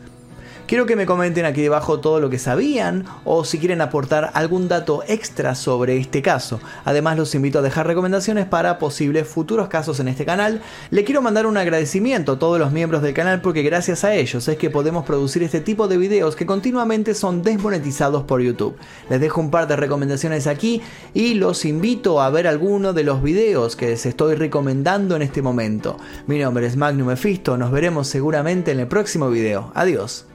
Quiero 0.68 0.84
que 0.84 0.96
me 0.96 1.06
comenten 1.06 1.46
aquí 1.46 1.62
debajo 1.62 1.98
todo 1.98 2.20
lo 2.20 2.28
que 2.28 2.38
sabían 2.38 3.06
o 3.24 3.46
si 3.46 3.58
quieren 3.58 3.80
aportar 3.80 4.32
algún 4.34 4.68
dato 4.68 5.02
extra 5.08 5.54
sobre 5.54 5.96
este 5.96 6.20
caso. 6.20 6.60
Además 6.84 7.16
los 7.16 7.34
invito 7.34 7.60
a 7.60 7.62
dejar 7.62 7.86
recomendaciones 7.86 8.44
para 8.44 8.78
posibles 8.78 9.26
futuros 9.26 9.68
casos 9.68 9.98
en 9.98 10.08
este 10.08 10.26
canal. 10.26 10.60
Le 10.90 11.04
quiero 11.04 11.22
mandar 11.22 11.46
un 11.46 11.56
agradecimiento 11.56 12.32
a 12.32 12.38
todos 12.38 12.58
los 12.58 12.70
miembros 12.70 13.00
del 13.00 13.14
canal 13.14 13.40
porque 13.40 13.62
gracias 13.62 14.04
a 14.04 14.12
ellos 14.14 14.46
es 14.46 14.58
que 14.58 14.68
podemos 14.68 15.06
producir 15.06 15.42
este 15.42 15.62
tipo 15.62 15.88
de 15.88 15.96
videos 15.96 16.36
que 16.36 16.44
continuamente 16.44 17.14
son 17.14 17.42
desmonetizados 17.42 18.24
por 18.24 18.42
YouTube. 18.42 18.76
Les 19.08 19.22
dejo 19.22 19.40
un 19.40 19.50
par 19.50 19.68
de 19.68 19.76
recomendaciones 19.76 20.46
aquí 20.46 20.82
y 21.14 21.32
los 21.32 21.64
invito 21.64 22.20
a 22.20 22.28
ver 22.28 22.46
alguno 22.46 22.92
de 22.92 23.04
los 23.04 23.22
videos 23.22 23.74
que 23.74 23.86
les 23.86 24.04
estoy 24.04 24.34
recomendando 24.34 25.16
en 25.16 25.22
este 25.22 25.40
momento. 25.40 25.96
Mi 26.26 26.38
nombre 26.38 26.66
es 26.66 26.76
Magnum 26.76 27.08
Mephisto, 27.08 27.56
nos 27.56 27.70
veremos 27.70 28.06
seguramente 28.06 28.70
en 28.72 28.80
el 28.80 28.86
próximo 28.86 29.30
video. 29.30 29.72
Adiós. 29.74 30.26